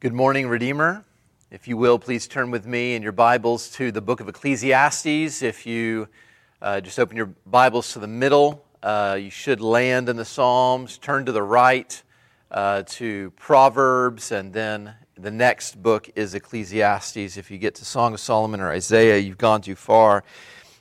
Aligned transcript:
Good 0.00 0.14
morning, 0.14 0.48
Redeemer. 0.48 1.04
If 1.50 1.68
you 1.68 1.76
will, 1.76 1.98
please 1.98 2.26
turn 2.26 2.50
with 2.50 2.64
me 2.64 2.94
in 2.94 3.02
your 3.02 3.12
Bibles 3.12 3.70
to 3.72 3.92
the 3.92 4.00
book 4.00 4.20
of 4.20 4.30
Ecclesiastes. 4.30 5.42
If 5.42 5.66
you 5.66 6.08
uh, 6.62 6.80
just 6.80 6.98
open 6.98 7.18
your 7.18 7.34
Bibles 7.44 7.92
to 7.92 7.98
the 7.98 8.06
middle, 8.06 8.64
uh, 8.82 9.18
you 9.20 9.28
should 9.28 9.60
land 9.60 10.08
in 10.08 10.16
the 10.16 10.24
Psalms. 10.24 10.96
Turn 10.96 11.26
to 11.26 11.32
the 11.32 11.42
right 11.42 12.02
uh, 12.50 12.84
to 12.86 13.30
Proverbs, 13.32 14.32
and 14.32 14.54
then 14.54 14.94
the 15.18 15.30
next 15.30 15.82
book 15.82 16.08
is 16.16 16.34
Ecclesiastes. 16.34 17.36
If 17.36 17.50
you 17.50 17.58
get 17.58 17.74
to 17.74 17.84
Song 17.84 18.14
of 18.14 18.20
Solomon 18.20 18.62
or 18.62 18.70
Isaiah, 18.70 19.18
you've 19.18 19.36
gone 19.36 19.60
too 19.60 19.74
far. 19.74 20.24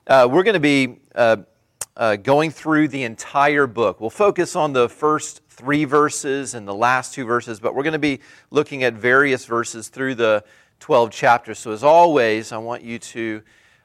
Uh, 0.08 0.30
we're 0.32 0.44
going 0.44 0.54
to 0.54 0.62
be 0.62 0.96
uh, 1.14 1.36
uh, 1.98 2.16
going 2.16 2.52
through 2.52 2.88
the 2.88 3.04
entire 3.04 3.68
book. 3.68 4.00
We'll 4.00 4.10
focus 4.12 4.56
on 4.56 4.72
the 4.72 4.88
first 4.88 5.42
three 5.60 5.84
verses 5.84 6.54
and 6.54 6.66
the 6.66 6.74
last 6.74 7.14
two 7.14 7.26
verses, 7.26 7.60
but 7.60 7.76
we're 7.76 7.84
going 7.84 7.92
to 7.92 8.00
be 8.00 8.22
looking 8.50 8.84
at 8.84 8.94
various 8.94 9.44
verses 9.44 9.90
through 9.90 10.16
the 10.16 10.42
12 10.80 11.12
chapters. 11.12 11.60
So, 11.60 11.74
as 11.74 11.84
always, 11.84 12.54
I 12.54 12.58
want 12.60 12.82
you 12.82 12.98
to 12.98 13.42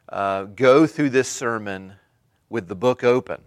uh, 0.08 0.44
go 0.44 0.86
through 0.86 1.10
this 1.10 1.28
sermon 1.28 1.94
with 2.48 2.68
the 2.68 2.76
book 2.76 3.02
open. 3.02 3.42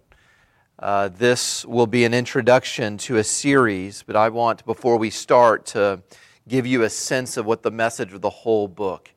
Uh, 0.78 1.08
this 1.08 1.64
will 1.64 1.86
be 1.86 2.04
an 2.04 2.12
introduction 2.12 2.98
to 2.98 3.16
a 3.16 3.24
series, 3.24 4.02
but 4.02 4.14
I 4.14 4.28
want, 4.28 4.66
before 4.66 4.98
we 4.98 5.08
start, 5.08 5.64
to 5.66 6.02
give 6.46 6.66
you 6.66 6.82
a 6.82 6.90
sense 6.90 7.38
of 7.38 7.46
what 7.46 7.62
the 7.62 7.70
message 7.70 8.12
of 8.12 8.20
the 8.20 8.28
whole 8.28 8.68
book 8.68 9.10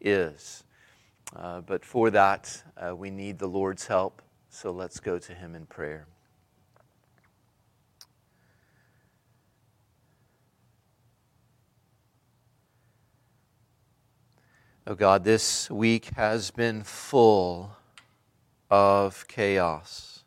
is. 0.00 0.64
Uh, 1.36 1.60
but 1.60 1.84
for 1.84 2.10
that, 2.10 2.64
uh, 2.76 2.96
we 2.96 3.10
need 3.10 3.38
the 3.38 3.46
Lord's 3.46 3.86
help. 3.86 4.22
So 4.50 4.72
let's 4.72 4.98
go 4.98 5.20
to 5.20 5.34
Him 5.34 5.54
in 5.54 5.66
prayer. 5.66 6.08
Oh 14.88 14.94
God, 14.94 15.24
this 15.24 15.68
week 15.68 16.10
has 16.14 16.52
been 16.52 16.84
full 16.84 17.72
of 18.70 19.26
chaos. 19.26 20.22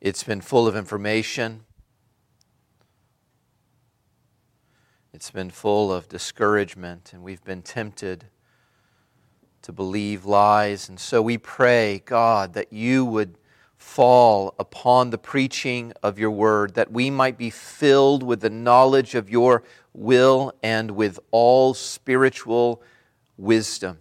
It's 0.00 0.24
been 0.24 0.40
full 0.40 0.66
of 0.66 0.74
information. 0.74 1.60
It's 5.12 5.30
been 5.30 5.50
full 5.50 5.92
of 5.92 6.08
discouragement, 6.08 7.12
and 7.12 7.22
we've 7.22 7.44
been 7.44 7.62
tempted 7.62 8.24
to 9.62 9.70
believe 9.70 10.24
lies. 10.24 10.88
And 10.88 10.98
so 10.98 11.22
we 11.22 11.38
pray, 11.38 12.02
God, 12.04 12.54
that 12.54 12.72
you 12.72 13.04
would 13.04 13.36
fall 13.80 14.54
upon 14.58 15.08
the 15.08 15.18
preaching 15.18 15.92
of 16.02 16.18
your 16.18 16.30
word, 16.30 16.74
that 16.74 16.92
we 16.92 17.10
might 17.10 17.38
be 17.38 17.48
filled 17.48 18.22
with 18.22 18.42
the 18.42 18.50
knowledge 18.50 19.14
of 19.14 19.30
your 19.30 19.64
will 19.94 20.52
and 20.62 20.90
with 20.90 21.18
all 21.30 21.72
spiritual 21.72 22.82
wisdom. 23.38 23.98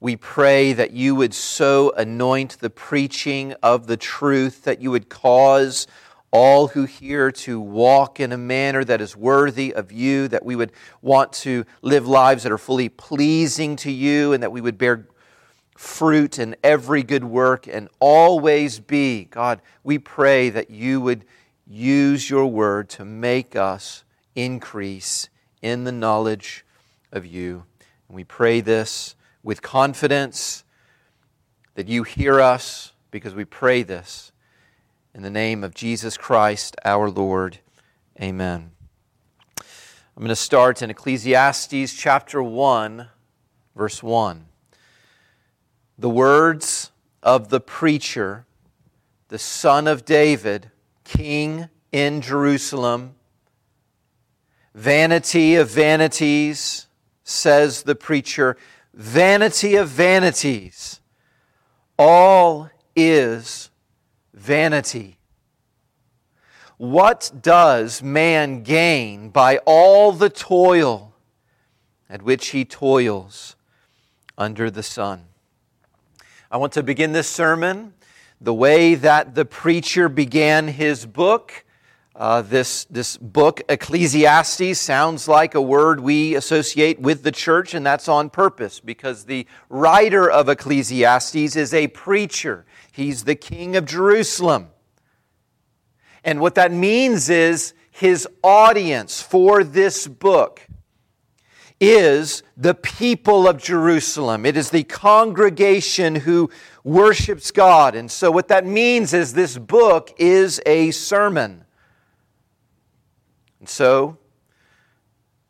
We 0.00 0.16
pray 0.16 0.72
that 0.72 0.92
you 0.92 1.14
would 1.14 1.34
so 1.34 1.92
anoint 1.92 2.58
the 2.60 2.70
preaching 2.70 3.52
of 3.62 3.86
the 3.86 3.98
truth 3.98 4.64
that 4.64 4.80
you 4.80 4.90
would 4.90 5.10
cause 5.10 5.86
all 6.32 6.68
who 6.68 6.86
hear 6.86 7.30
to 7.32 7.60
walk 7.60 8.20
in 8.20 8.32
a 8.32 8.38
manner 8.38 8.84
that 8.84 9.02
is 9.02 9.14
worthy 9.14 9.74
of 9.74 9.92
you, 9.92 10.28
that 10.28 10.44
we 10.44 10.56
would 10.56 10.72
want 11.02 11.32
to 11.34 11.66
live 11.82 12.08
lives 12.08 12.44
that 12.44 12.52
are 12.52 12.58
fully 12.58 12.88
pleasing 12.88 13.76
to 13.76 13.90
you, 13.90 14.32
and 14.32 14.42
that 14.42 14.50
we 14.50 14.62
would 14.62 14.78
bear 14.78 15.08
fruit 15.80 16.38
in 16.38 16.54
every 16.62 17.02
good 17.02 17.24
work 17.24 17.66
and 17.66 17.88
always 18.00 18.78
be. 18.78 19.24
God, 19.24 19.62
we 19.82 19.98
pray 19.98 20.50
that 20.50 20.68
you 20.68 21.00
would 21.00 21.24
use 21.66 22.28
your 22.28 22.46
word 22.48 22.90
to 22.90 23.04
make 23.06 23.56
us 23.56 24.04
increase 24.34 25.30
in 25.62 25.84
the 25.84 25.90
knowledge 25.90 26.66
of 27.10 27.24
you. 27.24 27.64
And 28.08 28.14
we 28.14 28.24
pray 28.24 28.60
this 28.60 29.14
with 29.42 29.62
confidence 29.62 30.64
that 31.76 31.88
you 31.88 32.02
hear 32.02 32.42
us 32.42 32.92
because 33.10 33.34
we 33.34 33.46
pray 33.46 33.82
this 33.82 34.32
in 35.14 35.22
the 35.22 35.30
name 35.30 35.64
of 35.64 35.72
Jesus 35.72 36.18
Christ 36.18 36.76
our 36.84 37.08
Lord. 37.08 37.58
Amen. 38.20 38.72
I'm 39.58 40.22
going 40.22 40.28
to 40.28 40.36
start 40.36 40.82
in 40.82 40.90
Ecclesiastes 40.90 41.94
chapter 41.94 42.42
1, 42.42 43.08
verse 43.74 44.02
1. 44.02 44.49
The 46.00 46.08
words 46.08 46.92
of 47.22 47.50
the 47.50 47.60
preacher, 47.60 48.46
the 49.28 49.38
son 49.38 49.86
of 49.86 50.06
David, 50.06 50.70
king 51.04 51.68
in 51.92 52.22
Jerusalem. 52.22 53.16
Vanity 54.74 55.56
of 55.56 55.68
vanities, 55.68 56.86
says 57.22 57.82
the 57.82 57.94
preacher, 57.94 58.56
vanity 58.94 59.76
of 59.76 59.88
vanities. 59.88 61.02
All 61.98 62.70
is 62.96 63.68
vanity. 64.32 65.18
What 66.78 67.30
does 67.42 68.02
man 68.02 68.62
gain 68.62 69.28
by 69.28 69.58
all 69.66 70.12
the 70.12 70.30
toil 70.30 71.12
at 72.08 72.22
which 72.22 72.48
he 72.48 72.64
toils 72.64 73.54
under 74.38 74.70
the 74.70 74.82
sun? 74.82 75.26
I 76.52 76.56
want 76.56 76.72
to 76.72 76.82
begin 76.82 77.12
this 77.12 77.28
sermon 77.28 77.94
the 78.40 78.52
way 78.52 78.96
that 78.96 79.36
the 79.36 79.44
preacher 79.44 80.08
began 80.08 80.66
his 80.66 81.06
book. 81.06 81.64
Uh, 82.16 82.42
this, 82.42 82.86
this 82.86 83.16
book, 83.16 83.62
Ecclesiastes, 83.68 84.76
sounds 84.76 85.28
like 85.28 85.54
a 85.54 85.62
word 85.62 86.00
we 86.00 86.34
associate 86.34 86.98
with 86.98 87.22
the 87.22 87.30
church, 87.30 87.72
and 87.72 87.86
that's 87.86 88.08
on 88.08 88.30
purpose 88.30 88.80
because 88.80 89.26
the 89.26 89.46
writer 89.68 90.28
of 90.28 90.48
Ecclesiastes 90.48 91.54
is 91.54 91.72
a 91.72 91.86
preacher. 91.86 92.66
He's 92.90 93.22
the 93.22 93.36
king 93.36 93.76
of 93.76 93.84
Jerusalem. 93.84 94.70
And 96.24 96.40
what 96.40 96.56
that 96.56 96.72
means 96.72 97.30
is 97.30 97.74
his 97.92 98.26
audience 98.42 99.22
for 99.22 99.62
this 99.62 100.08
book 100.08 100.66
is 101.80 102.42
the 102.56 102.74
people 102.74 103.48
of 103.48 103.56
Jerusalem. 103.56 104.44
It 104.44 104.56
is 104.56 104.70
the 104.70 104.84
congregation 104.84 106.14
who 106.14 106.50
worships 106.84 107.50
God. 107.50 107.94
And 107.94 108.10
so, 108.10 108.30
what 108.30 108.48
that 108.48 108.66
means 108.66 109.14
is 109.14 109.32
this 109.32 109.56
book 109.56 110.12
is 110.18 110.60
a 110.66 110.90
sermon. 110.90 111.64
And 113.58 113.68
so, 113.68 114.18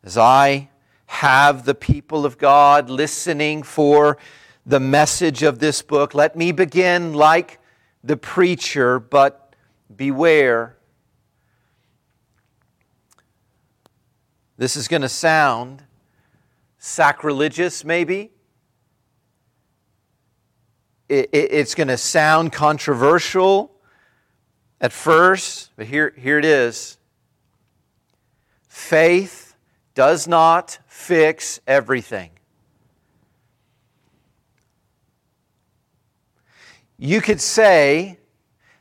as 0.03 0.17
I 0.17 0.69
have 1.11 1.65
the 1.65 1.75
people 1.75 2.25
of 2.25 2.37
God 2.37 2.89
listening 2.89 3.63
for 3.63 4.17
the 4.65 4.79
message 4.79 5.43
of 5.43 5.59
this 5.59 5.81
book. 5.81 6.13
Let 6.13 6.37
me 6.37 6.53
begin 6.53 7.13
like 7.13 7.59
the 8.01 8.15
preacher, 8.15 8.97
but 8.97 9.53
beware. 9.93 10.77
This 14.57 14.77
is 14.77 14.87
going 14.87 15.01
to 15.01 15.09
sound 15.09 15.83
sacrilegious, 16.83 17.85
maybe. 17.85 18.31
it's 21.07 21.75
going 21.75 21.89
to 21.89 21.97
sound 21.97 22.51
controversial 22.51 23.71
at 24.79 24.91
first, 24.91 25.69
but 25.75 25.85
here, 25.85 26.13
here 26.17 26.39
it 26.39 26.45
is. 26.45 26.97
Faith 28.67 29.55
does 29.93 30.27
not 30.27 30.79
fix 30.87 31.59
everything. 31.67 32.31
You 36.97 37.21
could 37.21 37.41
say 37.41 38.17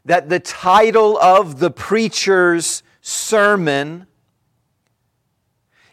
that 0.07 0.31
the 0.31 0.41
title 0.41 1.19
of 1.19 1.59
the 1.59 1.71
preacher's 1.71 2.83
sermon 3.03 4.07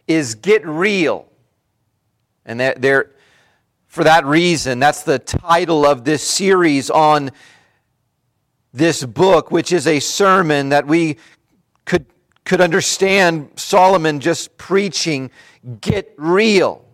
is 0.07 0.35
Get 0.35 0.65
Real. 0.65 1.27
And 2.47 2.61
there, 2.61 3.11
for 3.87 4.05
that 4.05 4.25
reason, 4.25 4.79
that's 4.79 5.03
the 5.03 5.19
title 5.19 5.85
of 5.85 6.05
this 6.05 6.23
series 6.23 6.89
on 6.89 7.31
this 8.73 9.03
book, 9.03 9.51
which 9.51 9.73
is 9.73 9.85
a 9.85 9.99
sermon 9.99 10.69
that 10.69 10.87
we 10.87 11.17
could, 11.83 12.05
could 12.45 12.61
understand 12.61 13.49
Solomon 13.57 14.21
just 14.21 14.57
preaching, 14.57 15.29
Get 15.81 16.13
Real. 16.15 16.85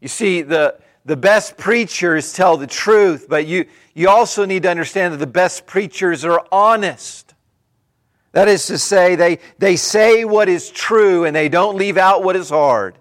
You 0.00 0.08
see, 0.08 0.42
the, 0.42 0.78
the 1.04 1.16
best 1.16 1.56
preachers 1.56 2.32
tell 2.32 2.56
the 2.56 2.66
truth, 2.66 3.26
but 3.28 3.46
you, 3.46 3.66
you 3.94 4.08
also 4.08 4.44
need 4.44 4.64
to 4.64 4.70
understand 4.70 5.14
that 5.14 5.18
the 5.18 5.28
best 5.28 5.64
preachers 5.64 6.24
are 6.24 6.44
honest. 6.50 7.34
That 8.32 8.48
is 8.48 8.66
to 8.66 8.78
say, 8.78 9.14
they, 9.14 9.38
they 9.58 9.76
say 9.76 10.24
what 10.24 10.48
is 10.48 10.70
true 10.70 11.24
and 11.24 11.36
they 11.36 11.48
don't 11.48 11.76
leave 11.76 11.96
out 11.96 12.24
what 12.24 12.34
is 12.34 12.50
hard. 12.50 12.97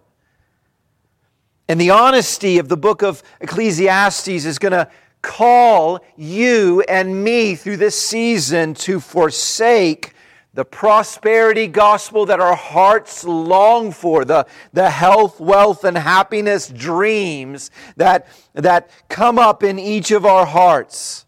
And 1.70 1.80
the 1.82 1.90
honesty 1.90 2.60
of 2.60 2.70
the 2.70 2.78
book 2.78 3.02
of 3.02 3.22
Ecclesiastes 3.42 4.28
is 4.46 4.58
going 4.58 4.72
to 4.72 4.90
call 5.22 6.00
you 6.16 6.82
and 6.88 7.24
me 7.24 7.56
through 7.56 7.78
this 7.78 8.00
season 8.00 8.74
to 8.74 9.00
forsake 9.00 10.14
the 10.54 10.64
prosperity 10.66 11.68
gospel 11.68 12.26
that 12.26 12.40
our 12.40 12.56
hearts 12.56 13.24
long 13.24 13.92
for, 13.92 14.26
the, 14.26 14.48
the 14.74 14.90
health, 14.90 15.40
wealth, 15.40 15.84
and 15.84 15.98
happiness 15.98 16.68
dreams 16.70 17.70
that, 17.96 18.28
that 18.54 18.90
come 19.10 19.38
up 19.38 19.62
in 19.62 19.78
each 19.78 20.10
of 20.10 20.26
our 20.26 20.46
hearts. 20.46 21.26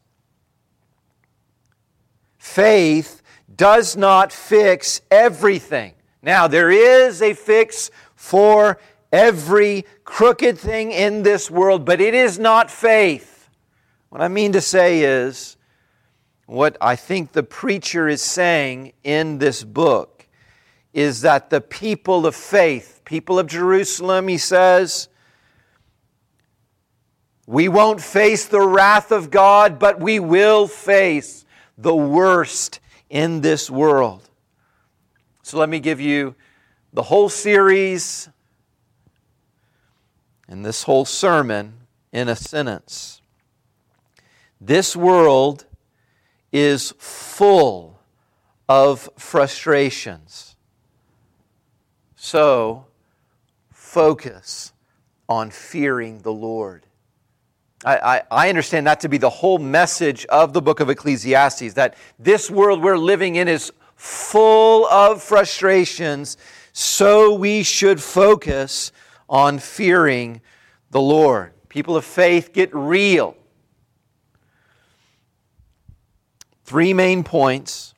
Faith 2.40 3.22
does 3.56 3.96
not 3.96 4.32
fix 4.32 5.02
everything. 5.12 5.94
Now, 6.24 6.48
there 6.48 6.72
is 6.72 7.22
a 7.22 7.34
fix 7.34 7.92
for 8.16 8.80
every 9.12 9.86
crooked 10.10 10.58
thing 10.58 10.92
in 10.92 11.22
this 11.22 11.52
world, 11.52 11.86
but 11.86 12.02
it 12.02 12.16
is 12.16 12.40
not 12.40 12.72
faith. 12.72 13.48
What 14.10 14.22
I 14.22 14.28
mean 14.28 14.52
to 14.54 14.60
say 14.60 15.04
is, 15.04 15.56
what 16.48 16.76
I 16.82 16.96
think 16.96 17.32
the 17.32 17.44
preacher 17.44 18.08
is 18.08 18.24
saying 18.24 18.94
in 19.04 19.38
this 19.38 19.64
book 19.64 20.28
is 20.94 21.22
that 21.22 21.52
the 21.52 21.62
people 21.62 22.26
of 22.26 22.36
faith, 22.36 23.02
people 23.06 23.38
of 23.38 23.46
Jerusalem, 23.46 24.28
he 24.28 24.40
says, 24.40 25.10
we 27.46 27.70
won't 27.70 28.02
face 28.02 28.46
the 28.48 28.62
wrath 28.62 29.12
of 29.12 29.30
God, 29.30 29.78
but 29.78 30.00
we 30.00 30.20
will 30.20 30.68
face 30.68 31.46
the 31.78 31.96
worst 31.96 32.80
in 33.12 33.42
this 33.42 33.70
world. 33.70 34.28
So 35.44 35.60
let 35.60 35.70
me 35.70 35.80
give 35.80 36.02
you 36.02 36.36
the 36.94 37.04
whole 37.04 37.30
series 37.30 38.28
and 40.50 40.66
this 40.66 40.84
whole 40.84 41.06
sermon 41.06 41.74
in 42.12 42.28
a 42.28 42.36
sentence. 42.36 43.22
This 44.60 44.96
world 44.96 45.66
is 46.52 46.94
full 46.98 48.00
of 48.68 49.08
frustrations. 49.16 50.56
So, 52.16 52.88
focus 53.72 54.74
on 55.30 55.52
fearing 55.52 56.20
the 56.20 56.34
Lord. 56.34 56.88
I, 57.86 58.24
I, 58.30 58.50
understand 58.50 58.88
that 58.88 59.00
to 59.02 59.10
be 59.10 59.18
the 59.18 59.30
whole 59.30 59.58
message 59.58 60.26
of 60.26 60.52
the 60.52 60.62
book 60.62 60.82
of 60.82 60.90
Ecclesiastes 60.90 61.76
that 61.76 61.96
this 62.18 62.52
world 62.52 62.84
we're 62.84 62.98
living 62.98 63.38
in 63.38 63.48
is 63.48 63.72
full 63.96 64.86
of 64.88 65.24
frustrations, 65.24 66.36
so 66.74 67.34
we 67.34 67.64
should 67.64 68.04
focus 68.04 68.92
on 69.30 69.60
fearing 69.60 70.42
the 70.92 71.02
Lord. 71.02 71.54
People 71.70 71.96
of 71.96 72.04
faith 72.04 72.52
get 72.52 72.74
real. 72.74 73.38
Three 76.66 76.94
main 76.94 77.24
points 77.24 77.94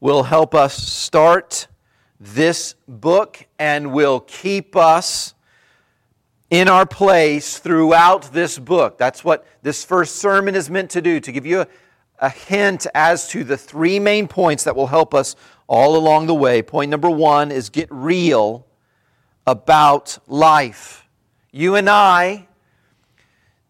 will 0.00 0.22
help 0.22 0.54
us 0.54 0.74
start 0.74 1.66
this 2.18 2.74
book 2.88 3.46
and 3.58 3.92
will 3.92 4.20
keep 4.20 4.76
us 4.76 5.34
in 6.50 6.68
our 6.68 6.86
place 6.86 7.58
throughout 7.58 8.32
this 8.32 8.58
book. 8.58 8.98
That's 8.98 9.24
what 9.24 9.46
this 9.62 9.84
first 9.84 10.16
sermon 10.16 10.54
is 10.54 10.68
meant 10.68 10.90
to 10.90 11.00
do, 11.00 11.20
to 11.20 11.32
give 11.32 11.46
you 11.46 11.60
a, 11.60 11.66
a, 12.18 12.28
hint 12.28 12.86
as 12.94 13.28
to 13.28 13.44
the 13.44 13.56
three 13.56 14.00
main 14.00 14.26
points 14.26 14.64
that 14.64 14.74
will 14.74 14.88
help 14.88 15.14
us 15.14 15.36
all 15.68 15.96
along 15.96 16.26
the 16.26 16.34
way. 16.34 16.60
Point 16.60 16.90
number 16.90 17.08
one 17.08 17.52
is 17.52 17.70
get 17.70 17.88
real 17.90 18.66
about 19.46 20.18
life. 20.26 21.08
You 21.50 21.74
and 21.74 21.88
I 21.88 22.46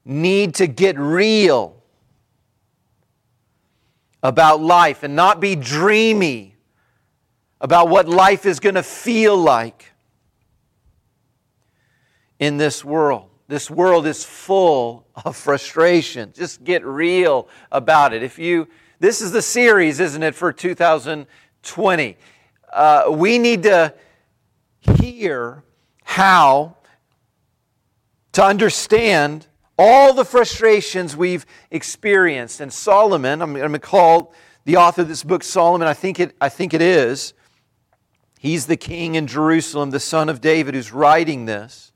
need 0.05 0.55
to 0.56 0.67
get 0.67 0.99
real 0.99 1.76
about 4.22 4.61
life 4.61 5.02
and 5.02 5.17
not 5.17 5.40
be 5.40 5.56
dreamy 5.56 6.56
about 7.61 7.88
what 7.88 8.08
life 8.08 8.46
is 8.46 8.61
going 8.61 8.75
to 8.75 8.82
feel 8.82 9.37
like 9.37 9.93
in 12.38 12.56
this 12.56 12.84
world. 12.84 13.28
This 13.49 13.70
world 13.70 14.06
is 14.06 14.25
full 14.25 15.06
of 15.25 15.37
frustration. 15.37 16.32
Just 16.34 16.64
get 16.64 16.84
real 16.84 17.49
about 17.72 18.12
it. 18.12 18.22
If 18.22 18.38
you, 18.38 18.69
this 18.99 19.20
is 19.20 19.32
the 19.32 19.43
series, 19.43 20.00
isn't 20.00 20.22
it, 20.22 20.34
for 20.34 20.52
2020? 20.52 22.17
Uh, 22.72 23.05
we 23.11 23.38
need 23.38 23.64
to 23.64 23.93
hear 24.81 25.62
how 26.05 26.77
to 28.32 28.44
understand 28.44 29.47
all 29.79 30.12
the 30.12 30.25
frustrations 30.25 31.17
we've 31.17 31.47
experienced. 31.71 32.61
And 32.61 32.73
Solomon, 32.73 33.43
I'm 33.43 33.55
going 33.55 33.73
to 33.73 33.79
call 33.79 34.35
the 34.65 34.77
author 34.77 35.03
of 35.03 35.09
this 35.09 35.25
book 35.25 35.43
Solomon, 35.43 35.88
I 35.88 35.94
think 35.94 36.21
it, 36.21 36.37
I 36.41 36.49
think 36.49 36.75
it 36.75 36.82
is. 36.82 37.32
He's 38.38 38.67
the 38.67 38.77
king 38.77 39.15
in 39.15 39.27
Jerusalem, 39.27 39.91
the 39.91 40.00
son 40.00 40.29
of 40.29 40.41
David, 40.41 40.75
who's 40.75 40.93
writing 40.93 41.47
this. 41.47 41.93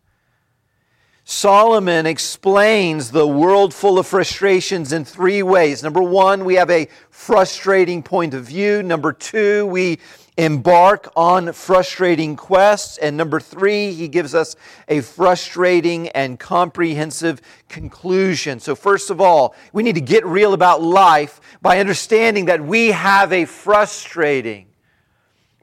Solomon 1.24 2.04
explains 2.04 3.10
the 3.10 3.26
world 3.26 3.72
full 3.72 3.98
of 3.98 4.06
frustrations 4.06 4.92
in 4.92 5.06
three 5.06 5.42
ways. 5.42 5.82
Number 5.82 6.02
one, 6.02 6.44
we 6.44 6.56
have 6.56 6.68
a 6.68 6.88
frustrating 7.08 8.02
point 8.02 8.34
of 8.34 8.44
view. 8.44 8.82
Number 8.82 9.10
two, 9.10 9.64
we 9.66 10.00
embark 10.36 11.12
on 11.14 11.52
frustrating 11.52 12.36
quests. 12.36 12.98
And 12.98 13.16
number 13.16 13.38
three, 13.40 13.92
he 13.92 14.08
gives 14.08 14.34
us 14.34 14.56
a 14.88 15.00
frustrating 15.00 16.08
and 16.08 16.38
comprehensive 16.38 17.40
conclusion. 17.68 18.60
So, 18.60 18.74
first 18.74 19.10
of 19.10 19.20
all, 19.20 19.54
we 19.72 19.82
need 19.82 19.94
to 19.94 20.00
get 20.00 20.24
real 20.26 20.52
about 20.52 20.82
life 20.82 21.40
by 21.62 21.78
understanding 21.78 22.46
that 22.46 22.60
we 22.60 22.88
have 22.88 23.32
a 23.32 23.44
frustrating 23.44 24.66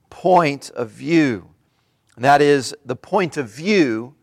point 0.09 0.69
of 0.71 0.89
view. 0.89 1.49
And 2.15 2.25
that 2.25 2.41
is 2.41 2.75
the 2.85 2.95
point 2.95 3.37
of 3.37 3.49
view 3.49 4.15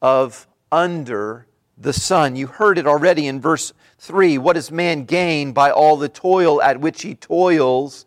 of 0.00 0.46
under 0.70 1.46
the 1.76 1.92
sun. 1.92 2.36
You 2.36 2.46
heard 2.46 2.78
it 2.78 2.86
already 2.86 3.26
in 3.26 3.40
verse 3.40 3.72
3. 3.98 4.38
What 4.38 4.54
does 4.54 4.70
man 4.70 5.04
gain 5.04 5.52
by 5.52 5.70
all 5.70 5.96
the 5.96 6.08
toil 6.08 6.62
at 6.62 6.80
which 6.80 7.02
he 7.02 7.14
toils 7.14 8.06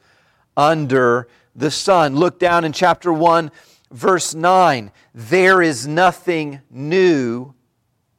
under 0.55 1.27
the 1.59 1.71
sun. 1.71 2.15
Look 2.15 2.39
down 2.39 2.63
in 2.65 2.71
chapter 2.71 3.11
1, 3.11 3.51
verse 3.91 4.33
9. 4.33 4.91
There 5.13 5.61
is 5.61 5.85
nothing 5.85 6.61
new 6.69 7.53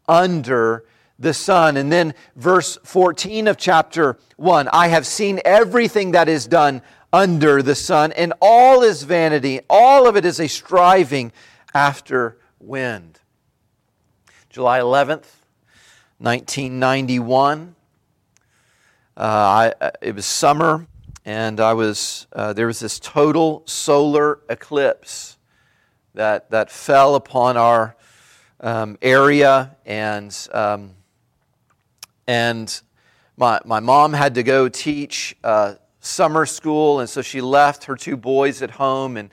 under 0.06 0.84
the 1.18 1.34
sun. 1.34 1.76
And 1.76 1.90
then 1.90 2.14
verse 2.36 2.78
14 2.84 3.48
of 3.48 3.56
chapter 3.56 4.18
1 4.36 4.68
I 4.72 4.88
have 4.88 5.06
seen 5.06 5.40
everything 5.44 6.12
that 6.12 6.28
is 6.28 6.46
done 6.46 6.82
under 7.12 7.60
the 7.60 7.74
sun, 7.74 8.12
and 8.12 8.32
all 8.40 8.82
is 8.82 9.02
vanity. 9.02 9.60
All 9.68 10.06
of 10.06 10.16
it 10.16 10.24
is 10.24 10.38
a 10.38 10.46
striving 10.46 11.32
after 11.74 12.38
wind. 12.60 13.18
July 14.48 14.78
11th, 14.78 15.26
1991. 16.18 17.74
Uh, 19.16 19.20
I, 19.20 19.74
uh, 19.80 19.90
it 20.00 20.14
was 20.14 20.24
summer 20.24 20.86
and 21.24 21.60
I 21.60 21.74
was 21.74 22.26
uh, 22.32 22.52
there 22.52 22.66
was 22.66 22.80
this 22.80 22.98
total 22.98 23.62
solar 23.66 24.40
eclipse 24.48 25.36
that 26.14 26.50
that 26.50 26.70
fell 26.70 27.14
upon 27.14 27.56
our 27.56 27.96
um, 28.60 28.98
area, 29.02 29.76
and 29.84 30.36
um, 30.52 30.92
and 32.26 32.80
my 33.36 33.60
my 33.64 33.80
mom 33.80 34.12
had 34.12 34.34
to 34.36 34.42
go 34.42 34.68
teach 34.68 35.36
uh, 35.44 35.74
summer 36.00 36.46
school, 36.46 37.00
and 37.00 37.08
so 37.08 37.22
she 37.22 37.40
left 37.40 37.84
her 37.84 37.96
two 37.96 38.16
boys 38.16 38.62
at 38.62 38.72
home, 38.72 39.16
and 39.16 39.30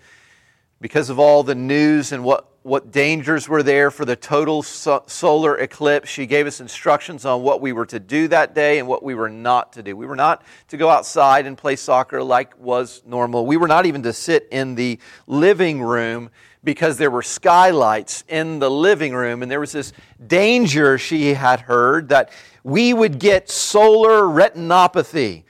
because 0.81 1.09
of 1.09 1.19
all 1.19 1.43
the 1.43 1.55
news 1.55 2.11
and 2.11 2.23
what 2.23 2.46
what 2.67 2.91
dangers 2.91 3.47
were 3.47 3.63
there 3.63 3.89
for 3.89 4.03
the 4.03 4.15
total 4.17 4.61
so- 4.61 5.01
solar 5.07 5.57
eclipse. 5.57 6.09
She 6.09 6.25
gave 6.25 6.45
us 6.45 6.59
instructions 6.59 7.23
on 7.23 7.41
what 7.41 7.61
we 7.61 7.71
were 7.71 7.85
to 7.85 7.97
do 7.97 8.27
that 8.27 8.53
day 8.53 8.77
and 8.77 8.89
what 8.89 9.03
we 9.03 9.15
were 9.15 9.29
not 9.29 9.71
to 9.73 9.83
do. 9.83 9.95
We 9.95 10.05
were 10.05 10.17
not 10.17 10.43
to 10.67 10.75
go 10.75 10.89
outside 10.89 11.45
and 11.45 11.57
play 11.57 11.77
soccer 11.77 12.21
like 12.21 12.59
was 12.59 13.03
normal. 13.05 13.45
We 13.45 13.55
were 13.55 13.69
not 13.69 13.85
even 13.85 14.03
to 14.03 14.11
sit 14.11 14.49
in 14.51 14.75
the 14.75 14.99
living 15.27 15.81
room 15.81 16.29
because 16.61 16.97
there 16.97 17.09
were 17.09 17.21
skylights 17.21 18.25
in 18.27 18.59
the 18.59 18.69
living 18.69 19.13
room 19.13 19.43
and 19.43 19.49
there 19.49 19.61
was 19.61 19.71
this 19.71 19.93
danger 20.27 20.97
she 20.97 21.35
had 21.35 21.61
heard 21.61 22.09
that 22.09 22.33
we 22.65 22.93
would 22.93 23.17
get 23.17 23.49
solar 23.49 24.23
retinopathy 24.23 25.45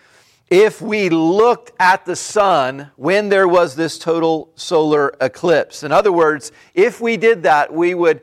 if 0.50 0.82
we 0.82 1.10
looked 1.10 1.72
at 1.80 2.06
the 2.06 2.16
sun 2.16 2.92
when 2.96 3.30
there 3.30 3.48
was 3.48 3.76
this 3.76 4.00
total 4.00 4.50
solar 4.56 5.14
eclipse. 5.20 5.84
In 5.84 5.92
other 5.92 6.12
words, 6.12 6.52
if 6.74 7.02
we 7.02 7.18
did 7.18 7.44
that, 7.44 7.74
we 7.74 7.94
would 7.94 8.22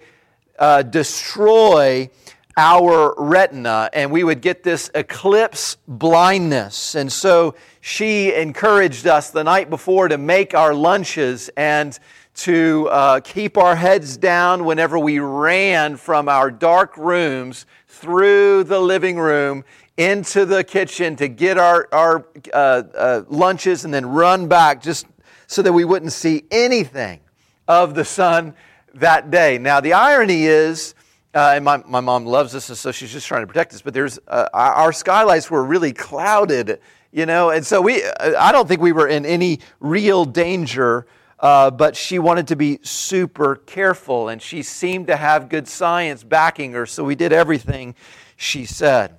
uh, 0.59 0.83
destroy 0.83 2.09
our 2.57 3.15
retina 3.19 3.91
and 3.93 4.11
we 4.11 4.25
would 4.25 4.41
get 4.41 4.63
this 4.63 4.91
eclipse 4.95 5.77
blindness. 5.89 6.95
And 6.95 7.13
so 7.13 7.57
she 7.81 8.33
encouraged 8.33 9.07
us 9.07 9.31
the 9.31 9.45
night 9.45 9.69
before 9.69 10.09
to 10.09 10.17
make 10.17 10.55
our 10.55 10.73
lunches 10.73 11.51
and 11.57 11.99
to 12.37 12.89
uh, 12.91 13.21
keep 13.21 13.59
our 13.59 13.77
heads 13.77 14.17
down 14.17 14.65
whenever 14.65 14.99
we 14.99 15.19
ran 15.19 15.97
from 15.97 16.29
our 16.29 16.51
dark 16.51 16.97
rooms 16.97 17.67
through 17.87 18.65
the 18.65 18.81
living 18.81 19.19
room 19.19 19.65
into 19.97 20.45
the 20.45 20.65
kitchen 20.65 21.17
to 21.17 21.29
get 21.29 21.59
our, 21.59 21.89
our 21.93 22.27
uh, 22.53 22.57
uh, 22.57 23.23
lunches 23.29 23.85
and 23.85 23.95
then 23.95 24.07
run 24.07 24.49
back 24.49 24.83
just 24.83 25.07
so 25.47 25.63
that 25.63 25.73
we 25.73 25.85
wouldn't 25.85 26.13
see 26.13 26.45
anything 26.51 27.21
of 27.69 27.95
the 27.95 28.05
sun 28.05 28.55
that 28.95 29.31
day. 29.31 29.59
Now, 29.59 29.81
the 29.81 29.93
irony 29.93 30.45
is, 30.45 30.95
uh, 31.35 31.53
and 31.55 31.65
my, 31.65 31.79
my 31.87 32.01
mom 32.01 32.27
loves 32.27 32.55
us, 32.55 32.65
so 32.65 32.93
she's 32.93 33.13
just 33.13 33.27
trying 33.27 33.43
to 33.43 33.47
protect 33.47 33.75
us, 33.75 33.83
but 33.83 33.95
there's, 33.95 34.19
uh, 34.29 34.49
our 34.53 34.93
skylights 34.93 35.51
were 35.51 35.65
really 35.65 35.93
clouded, 35.93 36.81
you 37.13 37.27
know, 37.27 37.51
and 37.51 37.65
so 37.65 37.81
we, 37.81 38.05
I 38.05 38.53
don't 38.53 38.67
think 38.67 38.81
we 38.81 38.93
were 38.93 39.09
in 39.09 39.25
any 39.25 39.61
real 39.81 40.25
danger 40.25 41.07
uh, 41.45 41.71
but 41.71 41.95
she 41.95 42.19
wanted 42.19 42.49
to 42.49 42.57
be 42.57 42.79
super 42.83 43.57
careful, 43.57 44.31
and 44.31 44.41
she 44.41 44.63
seemed 44.63 45.09
to 45.09 45.17
have 45.17 45.51
good 45.51 45.69
science 45.69 46.25
backing 46.25 46.73
her, 46.73 46.87
so 46.87 47.05
we 47.05 47.15
did 47.15 47.35
everything 47.35 47.95
she 48.35 48.65
said. 48.65 49.15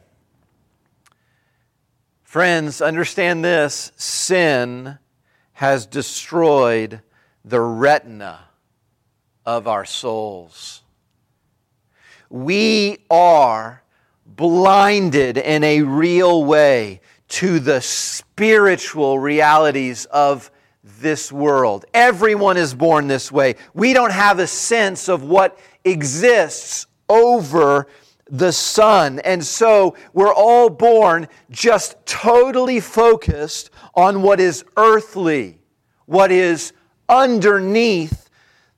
Friends, 2.36 2.82
understand 2.82 3.46
this 3.46 3.94
sin 3.96 5.00
has 5.54 5.86
destroyed 5.86 7.00
the 7.46 7.62
retina 7.62 8.42
of 9.46 9.70
our 9.70 9.86
souls. 9.86 10.84
We 12.30 12.98
are 13.10 13.84
blinded 14.26 15.38
in 15.38 15.64
a 15.64 15.84
real 15.84 16.44
way 16.44 17.00
to 17.30 17.62
the 17.62 17.80
spiritual 17.80 19.18
realities 19.18 20.04
of 20.04 20.52
this 20.84 21.32
world. 21.32 21.86
Everyone 21.94 22.58
is 22.58 22.74
born 22.74 23.08
this 23.08 23.32
way. 23.32 23.56
We 23.74 23.94
don't 23.94 24.12
have 24.12 24.40
a 24.40 24.48
sense 24.48 25.08
of 25.08 25.24
what 25.24 25.58
exists 25.86 26.86
over 27.08 27.88
the 28.30 28.52
sun. 28.52 29.20
And 29.20 29.44
so 29.44 29.96
we're 30.14 30.34
all 30.34 30.70
born 30.70 31.28
just 31.50 32.04
totally 32.06 32.80
focused 32.80 33.70
on 33.94 34.22
what 34.22 34.40
is 34.40 34.66
earthly, 34.78 35.60
what 36.06 36.32
is 36.32 36.74
underneath 37.08 38.30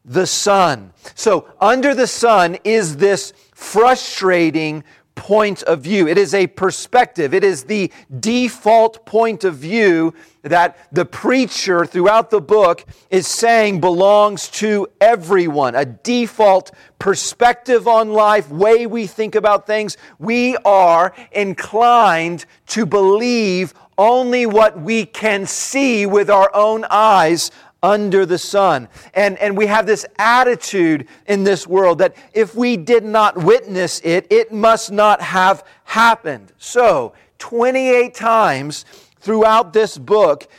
the 0.04 0.26
sun. 0.26 0.94
So, 1.16 1.50
under 1.60 1.94
the 1.94 2.08
sun 2.08 2.58
is 2.64 2.98
this 2.98 3.34
frustrating 3.54 4.84
point 5.18 5.64
of 5.64 5.82
view. 5.82 6.08
It 6.08 6.18
is 6.18 6.34
a 6.34 6.48
perspective. 6.48 7.34
It 7.34 7.44
is 7.44 7.66
the 7.66 7.92
default 8.20 9.06
point 9.06 9.44
of 9.44 9.56
view 9.56 10.14
that 10.44 10.78
the 10.94 11.04
preacher 11.04 11.86
throughout 11.86 12.30
the 12.30 12.40
book 12.40 12.86
is 13.10 13.28
saying 13.28 13.82
belongs 13.82 14.48
to 14.50 14.88
everyone. 15.02 15.76
A 15.76 15.84
default 15.84 16.72
perspective 17.00 17.88
on 17.88 18.14
life, 18.14 18.50
way 18.50 18.88
we 18.88 19.08
think 19.08 19.36
about 19.36 19.68
things. 19.68 19.98
We 20.20 20.56
are 20.58 21.14
inclined 21.34 22.46
to 22.68 22.86
believe 22.86 23.74
only 23.98 24.46
what 24.46 24.80
we 24.80 25.06
can 25.06 25.46
see 25.48 26.06
with 26.06 26.30
our 26.30 26.52
own 26.54 26.86
eyes 26.90 27.52
under 27.88 28.26
the 28.26 28.38
sun. 28.38 28.90
And, 29.14 29.38
and 29.38 29.56
we 29.56 29.66
have 29.68 29.86
this 29.86 30.06
attitude 30.20 31.08
in 31.26 31.46
this 31.46 31.66
world 31.66 32.00
that 32.00 32.16
if 32.34 32.54
we 32.54 32.76
did 32.76 33.06
not 33.06 33.38
witness 33.38 34.02
it, 34.04 34.28
it 34.30 34.52
must 34.52 34.92
not 34.92 35.22
have 35.22 35.64
happened. 35.86 36.52
So, 36.58 37.14
28 37.40 38.14
times 38.14 38.84
throughout 39.22 39.72
this 39.72 39.98
book, 39.98 40.50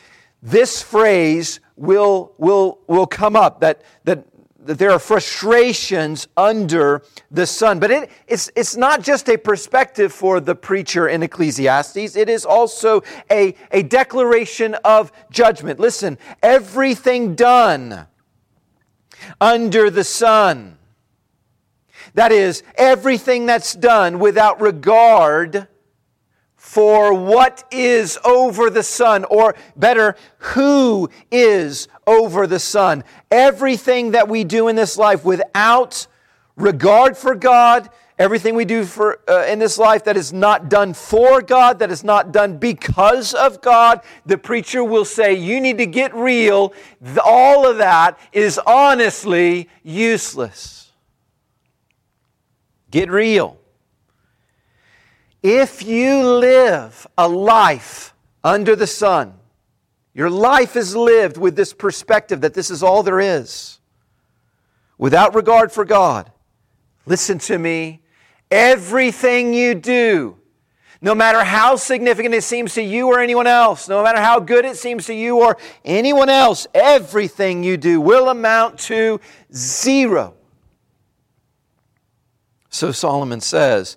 this 0.42 0.82
phrase 0.82 1.60
will, 1.76 2.32
will, 2.38 2.78
will 2.86 3.06
come 3.06 3.36
up 3.36 3.60
that, 3.60 3.82
that 4.04 4.24
there 4.76 4.90
are 4.90 4.98
frustrations 4.98 6.28
under 6.36 7.02
the 7.30 7.46
sun. 7.46 7.78
But 7.78 7.90
it, 7.90 8.10
it's, 8.26 8.50
it's 8.54 8.76
not 8.76 9.02
just 9.02 9.28
a 9.30 9.38
perspective 9.38 10.12
for 10.12 10.40
the 10.40 10.54
preacher 10.54 11.08
in 11.08 11.22
Ecclesiastes, 11.22 12.16
it 12.16 12.28
is 12.28 12.44
also 12.44 13.02
a, 13.30 13.54
a 13.70 13.82
declaration 13.82 14.74
of 14.84 15.10
judgment. 15.30 15.80
Listen, 15.80 16.18
everything 16.42 17.34
done 17.34 18.06
under 19.40 19.90
the 19.90 20.04
sun, 20.04 20.76
that 22.14 22.32
is, 22.32 22.62
everything 22.74 23.46
that's 23.46 23.74
done 23.74 24.18
without 24.18 24.60
regard 24.60 25.68
for 26.68 27.14
what 27.14 27.64
is 27.70 28.18
over 28.26 28.68
the 28.68 28.82
sun, 28.82 29.24
or 29.24 29.54
better, 29.74 30.14
who 30.36 31.08
is 31.30 31.88
over 32.06 32.46
the 32.46 32.58
sun. 32.58 33.02
Everything 33.30 34.10
that 34.10 34.28
we 34.28 34.44
do 34.44 34.68
in 34.68 34.76
this 34.76 34.98
life 34.98 35.24
without 35.24 36.06
regard 36.56 37.16
for 37.16 37.34
God, 37.34 37.88
everything 38.18 38.54
we 38.54 38.66
do 38.66 38.84
for, 38.84 39.18
uh, 39.30 39.46
in 39.46 39.58
this 39.58 39.78
life 39.78 40.04
that 40.04 40.18
is 40.18 40.30
not 40.30 40.68
done 40.68 40.92
for 40.92 41.40
God, 41.40 41.78
that 41.78 41.90
is 41.90 42.04
not 42.04 42.32
done 42.32 42.58
because 42.58 43.32
of 43.32 43.62
God, 43.62 44.02
the 44.26 44.36
preacher 44.36 44.84
will 44.84 45.06
say, 45.06 45.32
You 45.32 45.62
need 45.62 45.78
to 45.78 45.86
get 45.86 46.14
real. 46.14 46.74
All 47.24 47.66
of 47.66 47.78
that 47.78 48.18
is 48.30 48.60
honestly 48.66 49.70
useless. 49.82 50.92
Get 52.90 53.10
real. 53.10 53.58
If 55.42 55.84
you 55.84 56.26
live 56.26 57.06
a 57.16 57.28
life 57.28 58.14
under 58.42 58.74
the 58.74 58.86
sun, 58.86 59.34
your 60.14 60.30
life 60.30 60.74
is 60.74 60.96
lived 60.96 61.36
with 61.36 61.54
this 61.54 61.72
perspective 61.72 62.40
that 62.40 62.54
this 62.54 62.70
is 62.70 62.82
all 62.82 63.02
there 63.02 63.20
is, 63.20 63.78
without 64.96 65.34
regard 65.34 65.70
for 65.70 65.84
God. 65.84 66.32
Listen 67.06 67.38
to 67.38 67.58
me. 67.58 68.00
Everything 68.50 69.54
you 69.54 69.74
do, 69.74 70.36
no 71.00 71.14
matter 71.14 71.44
how 71.44 71.76
significant 71.76 72.34
it 72.34 72.42
seems 72.42 72.74
to 72.74 72.82
you 72.82 73.06
or 73.06 73.20
anyone 73.20 73.46
else, 73.46 73.88
no 73.88 74.02
matter 74.02 74.20
how 74.20 74.40
good 74.40 74.64
it 74.64 74.76
seems 74.76 75.06
to 75.06 75.14
you 75.14 75.38
or 75.38 75.56
anyone 75.84 76.28
else, 76.28 76.66
everything 76.74 77.62
you 77.62 77.76
do 77.76 78.00
will 78.00 78.28
amount 78.28 78.78
to 78.80 79.20
zero. 79.54 80.34
So 82.70 82.90
Solomon 82.90 83.40
says, 83.40 83.96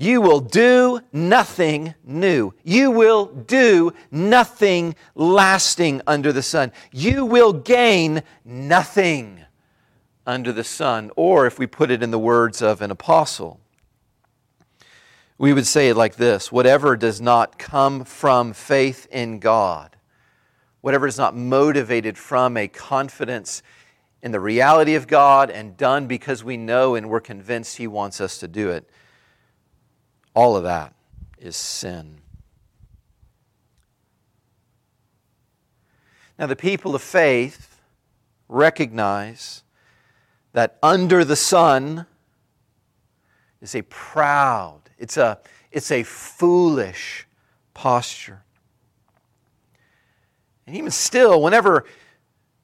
you 0.00 0.20
will 0.20 0.38
do 0.38 1.00
nothing 1.12 1.92
new. 2.04 2.54
You 2.62 2.92
will 2.92 3.26
do 3.26 3.92
nothing 4.12 4.94
lasting 5.16 6.02
under 6.06 6.32
the 6.32 6.40
sun. 6.40 6.70
You 6.92 7.24
will 7.24 7.52
gain 7.52 8.22
nothing 8.44 9.40
under 10.24 10.52
the 10.52 10.62
sun. 10.62 11.10
Or, 11.16 11.46
if 11.46 11.58
we 11.58 11.66
put 11.66 11.90
it 11.90 12.00
in 12.00 12.12
the 12.12 12.18
words 12.18 12.62
of 12.62 12.80
an 12.80 12.92
apostle, 12.92 13.58
we 15.36 15.52
would 15.52 15.66
say 15.66 15.88
it 15.88 15.96
like 15.96 16.14
this 16.14 16.52
whatever 16.52 16.96
does 16.96 17.20
not 17.20 17.58
come 17.58 18.04
from 18.04 18.52
faith 18.52 19.08
in 19.10 19.40
God, 19.40 19.96
whatever 20.80 21.08
is 21.08 21.18
not 21.18 21.34
motivated 21.34 22.16
from 22.16 22.56
a 22.56 22.68
confidence 22.68 23.64
in 24.22 24.30
the 24.30 24.38
reality 24.38 24.94
of 24.94 25.08
God 25.08 25.50
and 25.50 25.76
done 25.76 26.06
because 26.06 26.44
we 26.44 26.56
know 26.56 26.94
and 26.94 27.10
we're 27.10 27.18
convinced 27.18 27.78
He 27.78 27.88
wants 27.88 28.20
us 28.20 28.38
to 28.38 28.46
do 28.46 28.70
it 28.70 28.88
all 30.38 30.56
of 30.56 30.62
that 30.62 30.94
is 31.40 31.56
sin. 31.56 32.20
Now, 36.38 36.46
the 36.46 36.54
people 36.54 36.94
of 36.94 37.02
faith 37.02 37.80
recognize 38.48 39.64
that 40.52 40.78
under 40.80 41.24
the 41.24 41.34
sun 41.34 42.06
is 43.60 43.74
a 43.74 43.82
proud, 43.82 44.82
it's 44.96 45.16
a, 45.16 45.40
it's 45.72 45.90
a 45.90 46.04
foolish 46.04 47.26
posture. 47.74 48.44
And 50.68 50.76
even 50.76 50.92
still, 50.92 51.42
whenever 51.42 51.84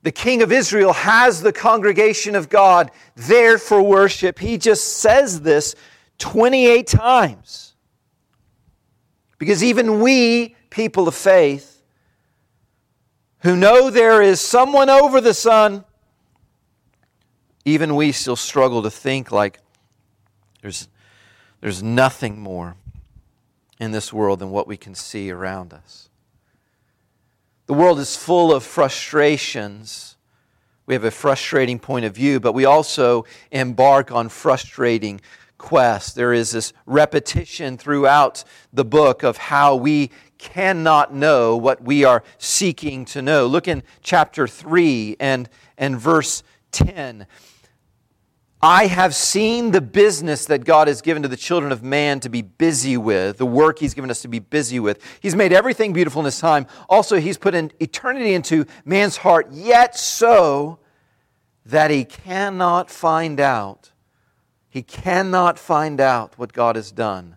the 0.05 0.13
king 0.13 0.43
of 0.43 0.53
Israel 0.53 0.93
has 0.93 1.43
the 1.43 1.53
congregation 1.53 2.37
of 2.37 2.49
God 2.49 2.93
there 3.17 3.59
for 3.59 3.83
worship, 3.83 4.39
he 4.39 4.59
just 4.59 4.99
says 4.99 5.41
this 5.41 5.75
28 6.19 6.87
times. 6.87 7.75
Because 9.39 9.63
even 9.63 10.01
we, 10.01 10.57
people 10.71 11.09
of 11.09 11.15
faith, 11.15 11.83
who 13.41 13.57
know 13.57 13.91
there 13.91 14.23
is 14.23 14.41
someone 14.41 14.89
over 14.89 15.21
the 15.21 15.35
sun, 15.35 15.85
even 17.65 17.95
we 17.95 18.13
still 18.13 18.37
struggle 18.37 18.83
to 18.83 18.91
think 18.91 19.31
like 19.31 19.61
there's, 20.63 20.89
there's 21.61 21.83
nothing 21.83 22.41
more 22.41 22.77
in 23.79 23.91
this 23.91 24.13
world 24.13 24.39
than 24.39 24.51
what 24.51 24.67
we 24.67 24.77
can 24.77 24.95
see 24.95 25.31
around 25.31 25.73
us. 25.73 26.09
The 27.67 27.75
world 27.75 27.99
is 27.99 28.17
full 28.17 28.53
of 28.53 28.63
frustrations. 28.63 30.17
We 30.87 30.95
have 30.95 31.05
a 31.05 31.11
frustrating 31.11 31.79
point 31.79 32.05
of 32.05 32.15
view, 32.15 32.41
but 32.41 32.53
we 32.53 32.65
also 32.65 33.25
embark 33.51 34.13
on 34.13 34.29
frustrating 34.29 35.21
quest. 35.59 36.15
There 36.15 36.33
is 36.33 36.53
this 36.53 36.73
repetition 36.87 37.77
throughout 37.77 38.45
the 38.73 38.85
book 38.85 39.23
of 39.23 39.37
how 39.37 39.77
we 39.77 40.11
cannot 40.39 41.15
know 41.15 41.57
what 41.57 41.83
we 41.83 42.05
are 42.05 42.23
seeking 42.39 43.05
to 43.07 43.23
know. 43.23 43.47
Look 43.47 43.69
in 43.69 43.83
chapter 44.03 44.47
3 44.47 45.17
and, 45.21 45.49
and 45.79 45.99
verse 45.99 46.43
10. 46.73 47.27
I 48.61 48.87
have 48.87 49.15
seen 49.15 49.73
the 49.73 49.81
business 49.83 50.47
that 50.47 50.65
God 50.65 50.89
has 50.89 51.03
given 51.03 51.23
to 51.23 51.29
the 51.29 51.37
children 51.37 51.71
of 51.71 51.83
man 51.83 52.21
to 52.21 52.31
be 52.31 52.41
busy 52.41 52.97
with, 52.97 53.37
the 53.37 53.45
work 53.47 53.79
He's 53.79 53.93
given 53.93 54.11
us 54.11 54.23
to 54.23 54.29
be 54.29 54.39
busy 54.39 54.81
with. 54.81 55.03
He's 55.21 55.35
made 55.35 55.53
everything 55.53 55.93
beautiful 55.93 56.21
in 56.21 56.25
His 56.25 56.39
time. 56.39 56.67
Also, 56.89 57.21
He's 57.21 57.37
put 57.37 57.55
in 57.55 57.73
eternity 57.79 58.33
into 58.33 58.65
man's 58.87 59.19
heart, 59.19 59.49
yet 59.53 59.99
so 59.99 60.79
that 61.67 61.91
he 61.91 62.05
cannot 62.05 62.91
find 62.91 63.41
out. 63.41 63.91
He 64.75 64.83
cannot 64.83 65.57
find 65.57 66.01
out 66.01 66.37
what 66.37 66.53
God 66.53 66.75
has 66.75 66.91
done 66.91 67.37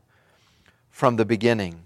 from 0.90 1.18
the 1.18 1.24
beginning 1.24 1.84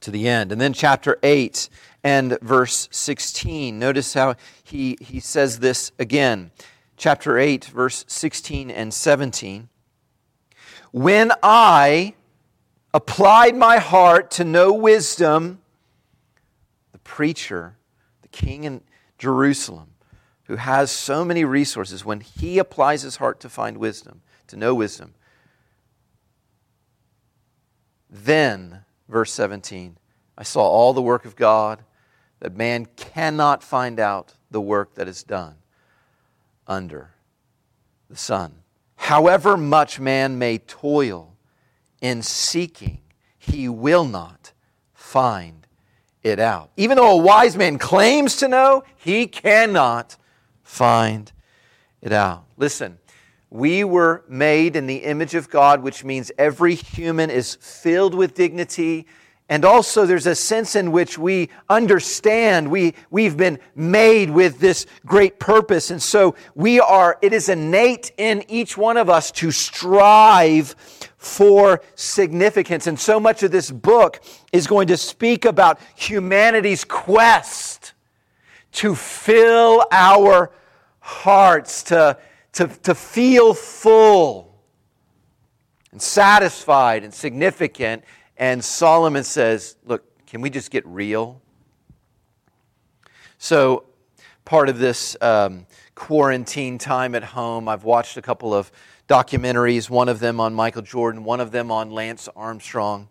to 0.00 0.10
the 0.10 0.26
end. 0.26 0.50
And 0.50 0.60
then, 0.60 0.72
chapter 0.72 1.20
8 1.22 1.68
and 2.02 2.36
verse 2.42 2.88
16. 2.90 3.78
Notice 3.78 4.14
how 4.14 4.34
he, 4.64 4.98
he 5.00 5.20
says 5.20 5.60
this 5.60 5.92
again 6.00 6.50
chapter 6.96 7.38
8, 7.38 7.66
verse 7.66 8.04
16 8.08 8.72
and 8.72 8.92
17. 8.92 9.68
When 10.90 11.30
I 11.44 12.14
applied 12.92 13.54
my 13.54 13.78
heart 13.78 14.32
to 14.32 14.42
know 14.42 14.72
wisdom, 14.72 15.60
the 16.90 16.98
preacher, 16.98 17.76
the 18.22 18.28
king 18.28 18.64
in 18.64 18.80
Jerusalem, 19.16 19.90
who 20.46 20.56
has 20.56 20.90
so 20.90 21.24
many 21.24 21.44
resources, 21.44 22.04
when 22.04 22.18
he 22.18 22.58
applies 22.58 23.02
his 23.02 23.18
heart 23.18 23.38
to 23.38 23.48
find 23.48 23.76
wisdom, 23.76 24.22
to 24.48 24.56
know 24.56 24.74
wisdom, 24.74 25.14
then, 28.10 28.84
verse 29.08 29.32
17, 29.32 29.96
I 30.38 30.42
saw 30.42 30.62
all 30.62 30.92
the 30.92 31.02
work 31.02 31.24
of 31.24 31.36
God, 31.36 31.82
that 32.40 32.56
man 32.56 32.86
cannot 32.96 33.62
find 33.62 33.98
out 33.98 34.34
the 34.50 34.60
work 34.60 34.94
that 34.94 35.08
is 35.08 35.22
done 35.22 35.56
under 36.66 37.10
the 38.08 38.16
sun. 38.16 38.62
However 38.96 39.56
much 39.56 39.98
man 39.98 40.38
may 40.38 40.58
toil 40.58 41.36
in 42.00 42.22
seeking, 42.22 43.00
he 43.38 43.68
will 43.68 44.04
not 44.04 44.52
find 44.92 45.66
it 46.22 46.38
out. 46.38 46.70
Even 46.76 46.96
though 46.96 47.12
a 47.12 47.22
wise 47.22 47.56
man 47.56 47.78
claims 47.78 48.36
to 48.36 48.48
know, 48.48 48.84
he 48.96 49.26
cannot 49.26 50.16
find 50.62 51.32
it 52.02 52.12
out. 52.12 52.44
Listen, 52.56 52.98
we 53.50 53.84
were 53.84 54.24
made 54.28 54.76
in 54.76 54.86
the 54.86 54.98
image 54.98 55.34
of 55.34 55.48
God, 55.48 55.82
which 55.82 56.04
means 56.04 56.32
every 56.36 56.74
human 56.74 57.30
is 57.30 57.56
filled 57.60 58.14
with 58.14 58.34
dignity 58.34 59.06
and 59.48 59.64
also, 59.64 60.06
there's 60.06 60.26
a 60.26 60.34
sense 60.34 60.74
in 60.74 60.90
which 60.90 61.18
we 61.18 61.50
understand 61.68 62.68
we, 62.68 62.94
we've 63.10 63.36
been 63.36 63.60
made 63.76 64.28
with 64.28 64.58
this 64.58 64.86
great 65.06 65.38
purpose. 65.38 65.92
And 65.92 66.02
so, 66.02 66.34
we 66.56 66.80
are, 66.80 67.16
it 67.22 67.32
is 67.32 67.48
innate 67.48 68.10
in 68.16 68.44
each 68.48 68.76
one 68.76 68.96
of 68.96 69.08
us 69.08 69.30
to 69.32 69.52
strive 69.52 70.74
for 71.16 71.80
significance. 71.94 72.88
And 72.88 72.98
so 72.98 73.20
much 73.20 73.44
of 73.44 73.52
this 73.52 73.70
book 73.70 74.20
is 74.52 74.66
going 74.66 74.88
to 74.88 74.96
speak 74.96 75.44
about 75.44 75.78
humanity's 75.94 76.84
quest 76.84 77.92
to 78.72 78.96
fill 78.96 79.86
our 79.92 80.50
hearts, 80.98 81.84
to, 81.84 82.18
to, 82.56 82.66
to 82.82 82.94
feel 82.94 83.54
full 83.54 84.54
and 85.92 86.00
satisfied 86.00 87.04
and 87.04 87.14
significant 87.14 88.02
and 88.36 88.62
Solomon 88.62 89.24
says, 89.24 89.76
Look, 89.84 90.04
can 90.26 90.40
we 90.40 90.50
just 90.50 90.70
get 90.70 90.86
real? 90.86 91.40
So, 93.38 93.84
part 94.44 94.68
of 94.68 94.78
this 94.78 95.16
um, 95.20 95.66
quarantine 95.94 96.78
time 96.78 97.14
at 97.14 97.24
home, 97.24 97.68
I've 97.68 97.84
watched 97.84 98.16
a 98.16 98.22
couple 98.22 98.54
of 98.54 98.70
documentaries, 99.08 99.88
one 99.88 100.08
of 100.08 100.18
them 100.18 100.40
on 100.40 100.54
Michael 100.54 100.82
Jordan, 100.82 101.24
one 101.24 101.40
of 101.40 101.50
them 101.50 101.70
on 101.70 101.90
Lance 101.90 102.28
Armstrong. 102.36 103.08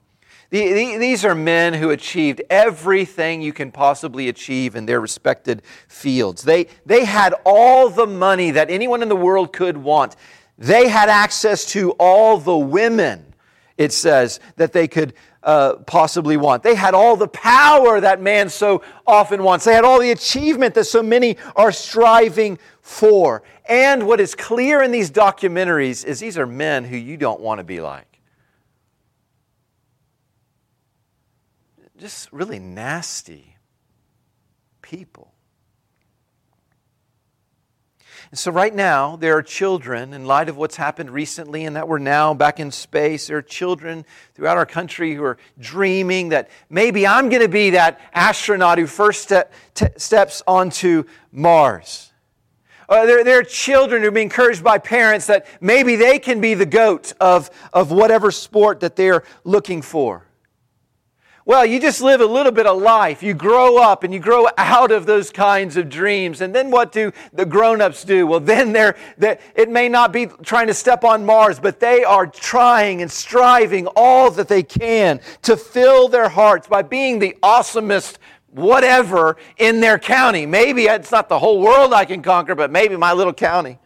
These 0.56 1.26
are 1.26 1.36
men 1.36 1.74
who 1.74 1.90
achieved 1.90 2.42
everything 2.50 3.42
you 3.42 3.54
can 3.54 3.72
possibly 3.72 4.30
achieve 4.30 4.76
in 4.76 4.86
their 4.86 5.02
respected 5.02 5.62
fields. 5.88 6.44
They, 6.44 6.68
they 6.86 7.06
had 7.06 7.34
all 7.46 7.90
the 7.90 8.08
money 8.08 8.52
that 8.52 8.70
anyone 8.70 9.02
in 9.02 9.10
the 9.10 9.16
world 9.16 9.52
could 9.52 9.78
want. 9.78 10.16
They 10.58 10.88
had 10.88 11.10
access 11.10 11.66
to 11.72 11.92
all 12.00 12.38
the 12.38 12.58
women 12.58 13.34
it 13.78 13.92
says, 13.92 14.40
that 14.56 14.72
they 14.72 14.88
could 14.88 15.14
uh, 15.44 15.76
possibly 15.86 16.38
want. 16.38 16.64
They 16.64 16.76
had 16.76 16.94
all 16.94 17.16
the 17.16 17.28
power 17.28 18.00
that 18.00 18.22
man 18.22 18.50
so 18.50 18.82
often 19.06 19.44
wants. 19.44 19.66
They 19.66 19.74
had 19.74 19.84
all 19.84 20.00
the 20.00 20.12
achievement 20.12 20.74
that 20.76 20.86
so 20.86 21.04
many 21.04 21.38
are 21.56 21.72
striving 21.72 22.58
for. 22.82 23.44
And 23.68 24.08
what 24.08 24.20
is 24.20 24.34
clear 24.34 24.82
in 24.82 24.92
these 24.92 25.12
documentaries 25.12 26.06
is 26.06 26.20
these 26.20 26.38
are 26.38 26.48
men 26.48 26.86
who 26.86 26.96
you 26.98 27.18
don't 27.18 27.42
want 27.42 27.60
to 27.60 27.64
be 27.64 27.82
like. 27.82 28.15
Just 31.98 32.32
really 32.34 32.60
nasty 32.60 33.56
people. 34.82 35.32
And 38.32 38.40
so, 38.40 38.52
right 38.52 38.74
now, 38.74 39.16
there 39.16 39.38
are 39.38 39.44
children, 39.44 40.14
in 40.14 40.26
light 40.26 40.50
of 40.50 40.58
what's 40.58 40.76
happened 40.76 41.12
recently 41.12 41.66
and 41.66 41.76
that 41.76 41.88
we're 41.88 42.00
now 42.00 42.34
back 42.34 42.60
in 42.60 42.72
space, 42.72 43.28
there 43.28 43.38
are 43.38 43.42
children 43.42 44.04
throughout 44.34 44.58
our 44.58 44.66
country 44.66 45.14
who 45.14 45.24
are 45.24 45.38
dreaming 45.60 46.30
that 46.30 46.50
maybe 46.70 47.06
I'm 47.06 47.30
going 47.30 47.44
to 47.44 47.48
be 47.48 47.72
that 47.72 48.00
astronaut 48.14 48.78
who 48.78 48.88
first 48.88 49.22
step, 49.22 49.54
t- 49.74 49.86
steps 49.98 50.42
onto 50.48 51.04
Mars. 51.32 52.12
Uh, 52.90 53.06
there, 53.06 53.24
there 53.24 53.40
are 53.40 53.44
children 53.44 54.02
who 54.02 54.10
are 54.10 54.12
being 54.12 54.26
encouraged 54.26 54.64
by 54.64 54.78
parents 54.78 55.28
that 55.28 55.48
maybe 55.62 55.96
they 55.96 56.20
can 56.20 56.42
be 56.42 56.54
the 56.54 56.66
goat 56.66 57.14
of, 57.20 57.50
of 57.74 57.92
whatever 57.92 58.32
sport 58.32 58.80
that 58.82 58.96
they're 58.96 59.24
looking 59.44 59.82
for. 59.82 60.26
Well, 61.48 61.64
you 61.64 61.80
just 61.80 62.02
live 62.02 62.22
a 62.22 62.26
little 62.26 62.52
bit 62.52 62.66
of 62.66 62.82
life. 62.82 63.22
You 63.22 63.36
grow 63.36 63.78
up 63.78 64.04
and 64.04 64.12
you 64.12 64.20
grow 64.20 64.48
out 64.58 64.92
of 64.92 65.06
those 65.06 65.30
kinds 65.30 65.78
of 65.78 65.90
dreams. 65.90 66.42
And 66.42 66.56
then 66.56 66.72
what 66.72 66.92
do 66.92 67.12
the 67.34 67.46
grown 67.46 67.82
ups 67.82 68.04
do? 68.04 68.26
Well, 68.26 68.40
then 68.40 68.74
they're, 68.74 68.96
they're, 69.20 69.38
it 69.54 69.70
may 69.70 69.88
not 69.88 70.12
be 70.12 70.26
trying 70.26 70.66
to 70.68 70.74
step 70.74 71.04
on 71.04 71.24
Mars, 71.24 71.60
but 71.60 71.80
they 71.80 72.04
are 72.04 72.26
trying 72.26 73.04
and 73.04 73.12
striving 73.12 73.86
all 73.96 74.32
that 74.32 74.48
they 74.48 74.64
can 74.64 75.20
to 75.44 75.56
fill 75.56 76.08
their 76.08 76.30
hearts 76.30 76.68
by 76.68 76.82
being 76.82 77.20
the 77.20 77.38
awesomest 77.44 78.18
whatever 78.50 79.38
in 79.58 79.82
their 79.82 80.00
county. 80.00 80.48
Maybe 80.48 80.86
it's 80.86 81.12
not 81.12 81.30
the 81.30 81.38
whole 81.38 81.62
world 81.62 81.94
I 81.94 82.06
can 82.06 82.24
conquer, 82.24 82.56
but 82.56 82.72
maybe 82.72 82.96
my 82.96 83.14
little 83.14 83.34
county. 83.34 83.78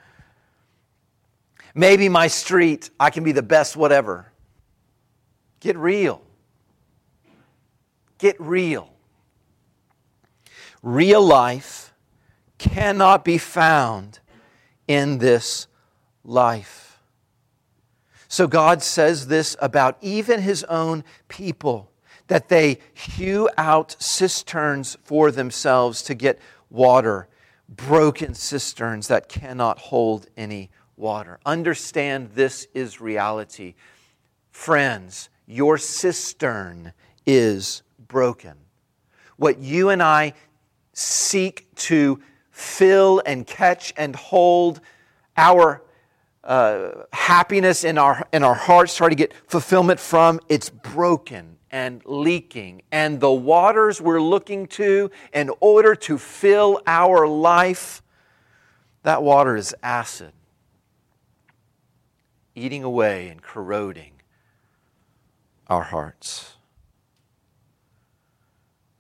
Maybe 1.76 2.08
my 2.08 2.28
street, 2.28 2.90
I 2.98 3.10
can 3.10 3.26
be 3.26 3.34
the 3.34 3.44
best 3.44 3.76
whatever. 3.76 4.32
Get 5.60 5.76
real. 5.76 6.22
Get 8.20 8.40
real. 8.40 8.94
Real 10.84 11.22
life 11.22 11.94
cannot 12.60 13.26
be 13.26 13.38
found 13.38 14.20
in 14.88 15.18
this 15.18 15.68
life. 16.24 17.00
So 18.28 18.46
God 18.48 18.84
says 18.84 19.28
this 19.28 19.56
about 19.60 19.98
even 20.02 20.42
his 20.42 20.64
own 20.66 21.04
people 21.28 21.92
that 22.28 22.50
they 22.50 22.78
hew 22.94 23.50
out 23.58 23.96
cisterns 24.00 24.96
for 25.04 25.32
themselves 25.32 26.04
to 26.04 26.14
get 26.14 26.40
water, 26.70 27.28
broken 27.68 28.36
cisterns 28.36 29.08
that 29.08 29.30
cannot 29.30 29.80
hold 29.80 30.28
any 30.38 30.70
water. 30.96 31.40
Understand 31.46 32.32
this 32.36 32.68
is 32.74 33.02
reality. 33.02 33.74
Friends, 34.52 35.30
your 35.48 35.78
cistern 35.80 36.94
is 37.26 37.82
broken. 38.10 38.56
What 39.38 39.60
you 39.60 39.88
and 39.88 40.04
I 40.04 40.34
seek 40.92 41.74
to 41.76 42.20
fill 42.52 43.22
and 43.26 43.48
catch 43.48 43.94
and 43.96 44.14
hold 44.14 44.82
our 45.38 45.82
uh, 46.44 47.04
happiness 47.14 47.86
in 47.86 47.98
our, 47.98 48.28
in 48.34 48.44
our 48.44 48.54
hearts, 48.54 48.98
try 48.98 49.08
to 49.08 49.16
get 49.16 49.34
fulfillment 49.48 50.00
from, 50.00 50.42
it's 50.50 50.70
broken 50.70 51.58
and 51.72 52.02
leaking. 52.06 52.82
And 52.92 53.20
the 53.20 53.32
waters 53.32 54.02
we're 54.02 54.22
looking 54.22 54.68
to 54.68 55.10
in 55.34 55.52
order 55.62 55.96
to 55.96 56.18
fill 56.18 56.82
our 56.86 57.28
life, 57.28 58.02
that 59.04 59.24
water 59.24 59.56
is 59.56 59.74
acid, 59.82 60.34
eating 62.56 62.84
away 62.84 63.30
and 63.30 63.42
corroding 63.42 64.14
our 65.68 65.84
hearts. 65.84 66.56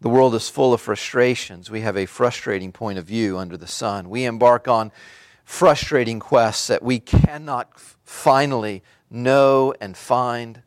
The 0.01 0.09
world 0.09 0.33
is 0.33 0.47
full 0.49 0.73
of 0.73 0.81
frustrations. 0.81 1.69
We 1.69 1.81
have 1.81 1.97
a 1.97 2.05
frustrating 2.05 2.71
point 2.71 2.97
of 2.97 3.05
view 3.05 3.37
under 3.37 3.57
the 3.57 3.67
sun. 3.67 4.09
We 4.09 4.23
embark 4.25 4.67
on 4.67 4.91
frustrating 5.43 6.19
quests 6.19 6.67
that 6.67 6.81
we 6.83 6.99
cannot 6.99 7.77
finally 8.03 8.81
know 9.09 9.73
and 9.81 9.97
find. 9.97 10.61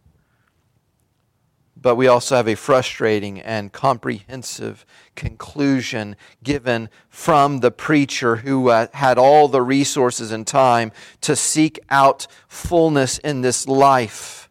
but 1.82 1.96
we 1.96 2.06
also 2.06 2.36
have 2.36 2.48
a 2.48 2.54
frustrating 2.54 3.40
and 3.40 3.72
comprehensive 3.72 4.86
conclusion 5.16 6.16
given 6.42 6.88
from 7.08 7.58
the 7.58 7.72
preacher 7.72 8.36
who 8.36 8.68
uh, 8.68 8.86
had 8.94 9.18
all 9.18 9.48
the 9.48 9.60
resources 9.62 10.30
and 10.30 10.46
time 10.46 10.92
to 11.20 11.34
seek 11.34 11.80
out 11.90 12.26
fullness 12.46 13.18
in 13.18 13.40
this 13.40 13.66
life. 13.66 14.41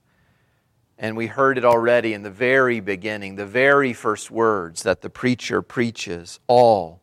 And 1.01 1.17
we 1.17 1.25
heard 1.25 1.57
it 1.57 1.65
already 1.65 2.13
in 2.13 2.21
the 2.21 2.29
very 2.29 2.79
beginning, 2.79 3.35
the 3.35 3.45
very 3.45 3.91
first 3.91 4.29
words 4.29 4.83
that 4.83 5.01
the 5.01 5.09
preacher 5.09 5.63
preaches 5.63 6.39
all 6.45 7.01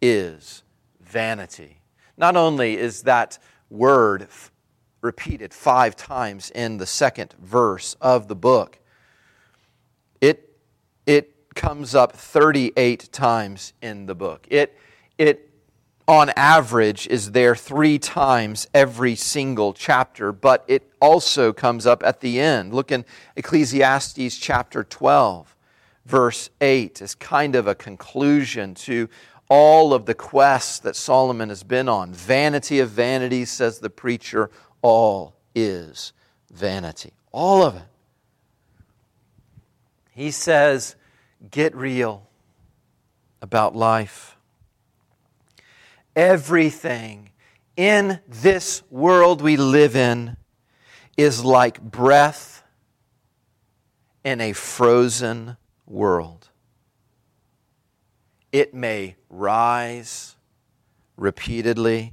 is 0.00 0.62
vanity. 1.00 1.80
Not 2.16 2.36
only 2.36 2.78
is 2.78 3.02
that 3.02 3.40
word 3.68 4.22
f- 4.22 4.52
repeated 5.00 5.52
five 5.52 5.96
times 5.96 6.52
in 6.54 6.78
the 6.78 6.86
second 6.86 7.34
verse 7.42 7.96
of 8.00 8.28
the 8.28 8.36
book, 8.36 8.78
it, 10.20 10.56
it 11.04 11.34
comes 11.56 11.92
up 11.96 12.12
38 12.12 13.10
times 13.10 13.72
in 13.82 14.06
the 14.06 14.14
book. 14.14 14.46
It, 14.48 14.78
it, 15.18 15.49
on 16.08 16.30
average, 16.30 17.06
is 17.06 17.32
there 17.32 17.54
three 17.54 17.98
times 17.98 18.66
every 18.74 19.14
single 19.14 19.72
chapter, 19.72 20.32
but 20.32 20.64
it 20.66 20.90
also 21.00 21.52
comes 21.52 21.86
up 21.86 22.02
at 22.02 22.20
the 22.20 22.40
end. 22.40 22.74
Look 22.74 22.90
in 22.90 23.04
Ecclesiastes 23.36 24.36
chapter 24.36 24.82
12, 24.82 25.54
verse 26.06 26.50
8, 26.60 27.00
as 27.00 27.14
kind 27.14 27.54
of 27.54 27.66
a 27.66 27.74
conclusion 27.74 28.74
to 28.74 29.08
all 29.48 29.92
of 29.92 30.06
the 30.06 30.14
quests 30.14 30.78
that 30.80 30.96
Solomon 30.96 31.48
has 31.48 31.62
been 31.62 31.88
on. 31.88 32.12
Vanity 32.12 32.78
of 32.80 32.90
vanities, 32.90 33.50
says 33.50 33.78
the 33.78 33.90
preacher, 33.90 34.50
all 34.82 35.34
is 35.54 36.12
vanity. 36.50 37.12
All 37.32 37.62
of 37.62 37.76
it. 37.76 37.82
He 40.12 40.30
says, 40.30 40.96
get 41.50 41.74
real 41.74 42.26
about 43.40 43.74
life. 43.74 44.36
Everything 46.20 47.30
in 47.78 48.20
this 48.28 48.82
world 48.90 49.40
we 49.40 49.56
live 49.56 49.96
in 49.96 50.36
is 51.16 51.42
like 51.42 51.80
breath 51.80 52.62
in 54.22 54.38
a 54.42 54.52
frozen 54.52 55.56
world. 55.86 56.50
It 58.52 58.74
may 58.74 59.16
rise 59.30 60.36
repeatedly. 61.16 62.12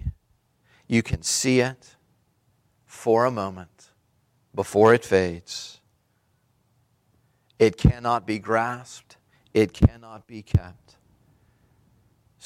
You 0.87 1.03
can 1.03 1.21
see 1.21 1.59
it 1.59 1.97
for 2.85 3.25
a 3.25 3.31
moment 3.31 3.89
before 4.55 4.93
it 4.93 5.03
fades. 5.03 5.81
It 7.59 7.75
cannot 7.75 8.25
be 8.25 8.39
grasped, 8.39 9.17
it 9.53 9.73
cannot 9.73 10.27
be 10.27 10.43
kept. 10.43 10.86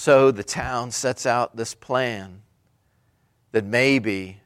So 0.02 0.32
the 0.32 0.44
town 0.44 0.90
sets 0.90 1.28
out 1.28 1.56
this 1.56 1.76
plan 1.76 2.42
that 3.52 3.64
maybe 3.64 4.42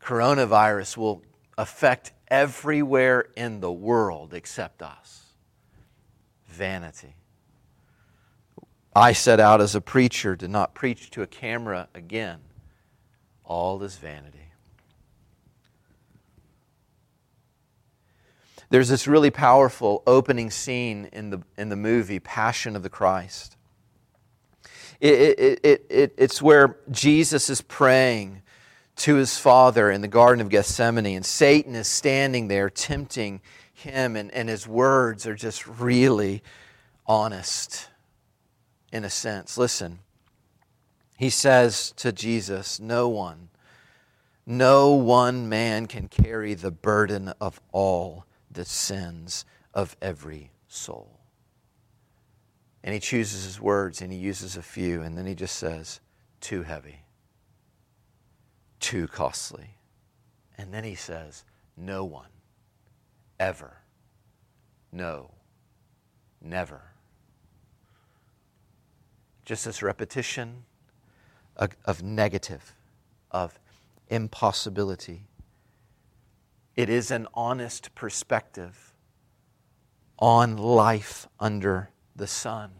coronavirus 0.00 0.96
will 0.96 1.22
affect 1.56 2.10
everywhere 2.26 3.28
in 3.36 3.60
the 3.60 3.70
world 3.70 4.34
except 4.34 4.82
us. 4.82 5.34
Vanity. 6.48 7.14
I 8.92 9.12
set 9.12 9.38
out 9.38 9.60
as 9.60 9.76
a 9.76 9.80
preacher 9.80 10.34
to 10.34 10.48
not 10.48 10.74
preach 10.74 11.10
to 11.10 11.22
a 11.22 11.28
camera 11.28 11.88
again. 11.94 12.40
All 13.44 13.80
is 13.84 13.98
vanity. 13.98 14.50
There's 18.68 18.88
this 18.88 19.06
really 19.06 19.30
powerful 19.30 20.02
opening 20.08 20.50
scene 20.50 21.08
in 21.12 21.30
the, 21.30 21.40
in 21.56 21.68
the 21.68 21.76
movie 21.76 22.18
Passion 22.18 22.74
of 22.74 22.82
the 22.82 22.90
Christ. 22.90 23.56
It, 25.02 25.38
it, 25.38 25.60
it, 25.64 25.86
it, 25.90 26.14
it's 26.16 26.40
where 26.40 26.76
Jesus 26.88 27.50
is 27.50 27.60
praying 27.60 28.40
to 28.94 29.16
his 29.16 29.36
Father 29.36 29.90
in 29.90 30.00
the 30.00 30.06
Garden 30.06 30.40
of 30.40 30.48
Gethsemane, 30.48 31.16
and 31.16 31.26
Satan 31.26 31.74
is 31.74 31.88
standing 31.88 32.46
there 32.46 32.70
tempting 32.70 33.40
him, 33.72 34.14
and, 34.14 34.30
and 34.30 34.48
his 34.48 34.68
words 34.68 35.26
are 35.26 35.34
just 35.34 35.66
really 35.66 36.40
honest 37.04 37.88
in 38.92 39.04
a 39.04 39.10
sense. 39.10 39.58
Listen, 39.58 39.98
he 41.16 41.30
says 41.30 41.92
to 41.96 42.12
Jesus, 42.12 42.78
No 42.78 43.08
one, 43.08 43.48
no 44.46 44.92
one 44.92 45.48
man 45.48 45.86
can 45.86 46.06
carry 46.06 46.54
the 46.54 46.70
burden 46.70 47.32
of 47.40 47.60
all 47.72 48.24
the 48.48 48.64
sins 48.64 49.44
of 49.74 49.96
every 50.00 50.52
soul. 50.68 51.21
And 52.84 52.94
he 52.94 53.00
chooses 53.00 53.44
his 53.44 53.60
words 53.60 54.02
and 54.02 54.12
he 54.12 54.18
uses 54.18 54.56
a 54.56 54.62
few, 54.62 55.02
and 55.02 55.16
then 55.16 55.26
he 55.26 55.34
just 55.34 55.56
says, 55.56 56.00
too 56.40 56.62
heavy, 56.62 57.04
too 58.80 59.06
costly. 59.06 59.76
And 60.58 60.74
then 60.74 60.84
he 60.84 60.94
says, 60.94 61.44
no 61.76 62.04
one, 62.04 62.30
ever, 63.38 63.78
no, 64.90 65.30
never. 66.40 66.82
Just 69.44 69.64
this 69.64 69.82
repetition 69.82 70.64
of, 71.56 72.02
negative, 72.02 72.74
of 73.30 73.58
impossibility 74.08 75.22
it 76.74 76.88
is 76.88 77.10
an 77.10 77.26
honest 77.34 77.94
perspective 77.94 78.94
on 80.18 80.56
life 80.56 81.28
under 81.38 81.90
the 82.16 82.26
sun. 82.26 82.70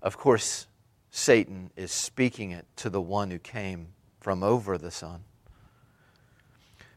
Of 0.00 0.16
course, 0.16 0.66
Satan 1.10 1.70
is 1.76 1.92
speaking 1.92 2.50
it 2.50 2.66
to 2.76 2.90
the 2.90 3.00
one 3.00 3.30
who 3.30 3.38
came 3.38 3.88
from 4.20 4.42
over 4.42 4.78
the 4.78 4.90
sun. 4.90 5.24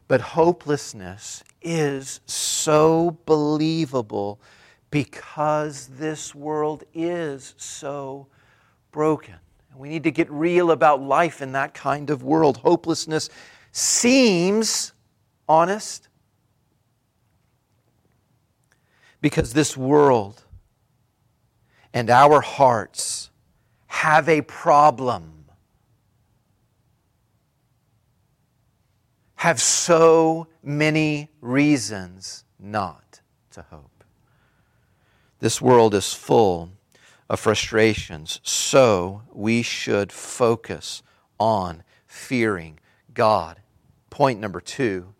But 0.08 0.20
hopelessness 0.20 1.42
is 1.60 2.20
so 2.26 3.18
believable 3.26 4.40
because 4.90 5.88
this 5.88 6.34
world 6.34 6.84
is 6.94 7.54
so 7.58 8.28
broken. 8.92 9.34
We 9.76 9.90
need 9.90 10.04
to 10.04 10.10
get 10.10 10.30
real 10.30 10.70
about 10.70 11.02
life 11.02 11.42
in 11.42 11.52
that 11.52 11.74
kind 11.74 12.08
of 12.08 12.22
world. 12.22 12.58
Hopelessness 12.58 13.28
seems 13.72 14.92
honest? 15.46 16.08
Because 19.20 19.52
this 19.52 19.76
world 19.76 20.45
and 21.96 22.10
our 22.10 22.42
hearts 22.42 23.30
have 23.86 24.28
a 24.28 24.42
problem, 24.42 25.46
have 29.36 29.58
so 29.58 30.46
many 30.62 31.30
reasons 31.40 32.44
not 32.60 33.22
to 33.50 33.62
hope. 33.62 34.04
This 35.38 35.62
world 35.62 35.94
is 35.94 36.12
full 36.12 36.68
of 37.30 37.40
frustrations, 37.40 38.40
so 38.42 39.22
we 39.32 39.62
should 39.62 40.12
focus 40.12 41.02
on 41.40 41.82
fearing 42.06 42.78
God. 43.14 43.62
Point 44.10 44.38
number 44.38 44.60
two 44.60 45.14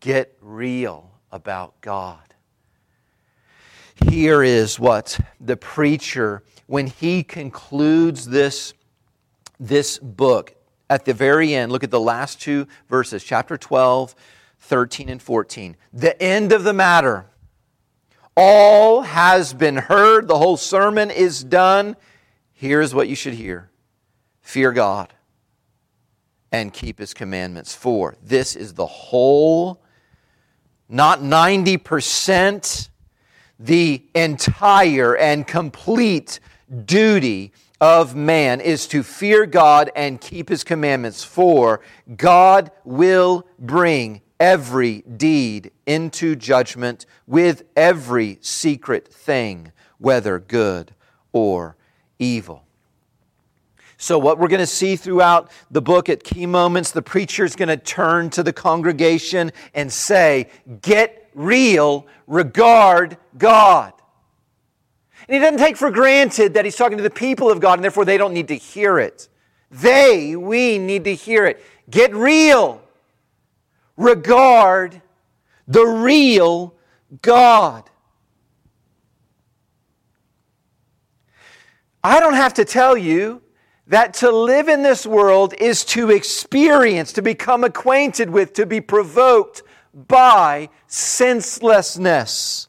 Get 0.00 0.36
real 0.42 1.12
about 1.30 1.80
God. 1.80 2.31
Here 4.08 4.42
is 4.42 4.78
what 4.78 5.18
the 5.40 5.56
preacher, 5.56 6.42
when 6.66 6.86
he 6.86 7.22
concludes 7.22 8.26
this, 8.26 8.74
this 9.58 9.98
book, 9.98 10.54
at 10.90 11.04
the 11.04 11.14
very 11.14 11.54
end, 11.54 11.72
look 11.72 11.84
at 11.84 11.90
the 11.90 12.00
last 12.00 12.40
two 12.40 12.66
verses, 12.88 13.24
chapter 13.24 13.56
12, 13.56 14.14
13, 14.60 15.08
and 15.08 15.22
14. 15.22 15.76
The 15.92 16.22
end 16.22 16.52
of 16.52 16.64
the 16.64 16.72
matter. 16.72 17.26
All 18.36 19.02
has 19.02 19.54
been 19.54 19.76
heard, 19.76 20.28
the 20.28 20.38
whole 20.38 20.56
sermon 20.56 21.10
is 21.10 21.42
done. 21.42 21.96
Here's 22.52 22.94
what 22.94 23.08
you 23.08 23.14
should 23.14 23.34
hear 23.34 23.70
fear 24.42 24.72
God 24.72 25.12
and 26.50 26.72
keep 26.72 26.98
his 26.98 27.14
commandments. 27.14 27.74
For 27.74 28.16
this 28.22 28.54
is 28.54 28.74
the 28.74 28.86
whole 28.86 29.82
not 30.88 31.20
90%, 31.20 32.90
the 33.62 34.02
entire 34.14 35.16
and 35.16 35.46
complete 35.46 36.40
duty 36.84 37.52
of 37.80 38.14
man 38.14 38.60
is 38.60 38.86
to 38.88 39.02
fear 39.02 39.46
God 39.46 39.90
and 39.94 40.20
keep 40.20 40.48
his 40.48 40.64
commandments, 40.64 41.22
for 41.22 41.80
God 42.16 42.70
will 42.84 43.46
bring 43.58 44.20
every 44.40 45.02
deed 45.02 45.70
into 45.86 46.34
judgment 46.34 47.06
with 47.26 47.62
every 47.76 48.38
secret 48.40 49.06
thing, 49.06 49.70
whether 49.98 50.40
good 50.40 50.94
or 51.32 51.76
evil. 52.18 52.64
So, 53.96 54.18
what 54.18 54.40
we're 54.40 54.48
going 54.48 54.58
to 54.58 54.66
see 54.66 54.96
throughout 54.96 55.48
the 55.70 55.80
book 55.80 56.08
at 56.08 56.24
key 56.24 56.46
moments, 56.46 56.90
the 56.90 57.02
preacher 57.02 57.44
is 57.44 57.54
going 57.54 57.68
to 57.68 57.76
turn 57.76 58.30
to 58.30 58.42
the 58.42 58.52
congregation 58.52 59.52
and 59.74 59.92
say, 59.92 60.50
Get 60.80 61.21
real, 61.34 62.06
regard 62.26 63.16
God. 63.36 63.92
And 65.28 65.34
he 65.34 65.40
doesn't 65.40 65.58
take 65.58 65.76
for 65.76 65.90
granted 65.90 66.54
that 66.54 66.64
he's 66.64 66.76
talking 66.76 66.98
to 66.98 67.02
the 67.02 67.10
people 67.10 67.50
of 67.50 67.60
God 67.60 67.74
and 67.74 67.84
therefore 67.84 68.04
they 68.04 68.18
don't 68.18 68.34
need 68.34 68.48
to 68.48 68.56
hear 68.56 68.98
it. 68.98 69.28
They, 69.70 70.36
we 70.36 70.78
need 70.78 71.04
to 71.04 71.14
hear 71.14 71.46
it. 71.46 71.64
Get 71.88 72.14
real. 72.14 72.82
Regard 73.96 75.00
the 75.66 75.84
real 75.84 76.74
God. 77.22 77.88
I 82.04 82.18
don't 82.18 82.34
have 82.34 82.54
to 82.54 82.64
tell 82.64 82.96
you 82.96 83.42
that 83.86 84.14
to 84.14 84.30
live 84.30 84.68
in 84.68 84.82
this 84.82 85.06
world 85.06 85.54
is 85.58 85.84
to 85.84 86.10
experience, 86.10 87.12
to 87.12 87.22
become 87.22 87.62
acquainted 87.62 88.30
with, 88.30 88.54
to 88.54 88.66
be 88.66 88.80
provoked 88.80 89.62
by 89.94 90.68
senselessness. 90.86 92.68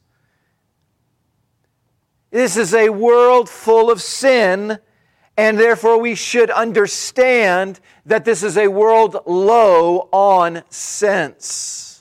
This 2.32 2.58
is 2.58 2.74
a 2.74 2.90
world 2.90 3.48
full 3.48 3.92
of 3.92 4.02
sin, 4.02 4.80
and 5.38 5.60
therefore 5.60 6.00
we 6.00 6.16
should 6.16 6.50
understand 6.50 7.80
that 8.06 8.26
this 8.26 8.44
is 8.44 8.58
a 8.58 8.68
world 8.68 9.18
low 9.26 10.10
on 10.12 10.64
sense. 10.70 11.94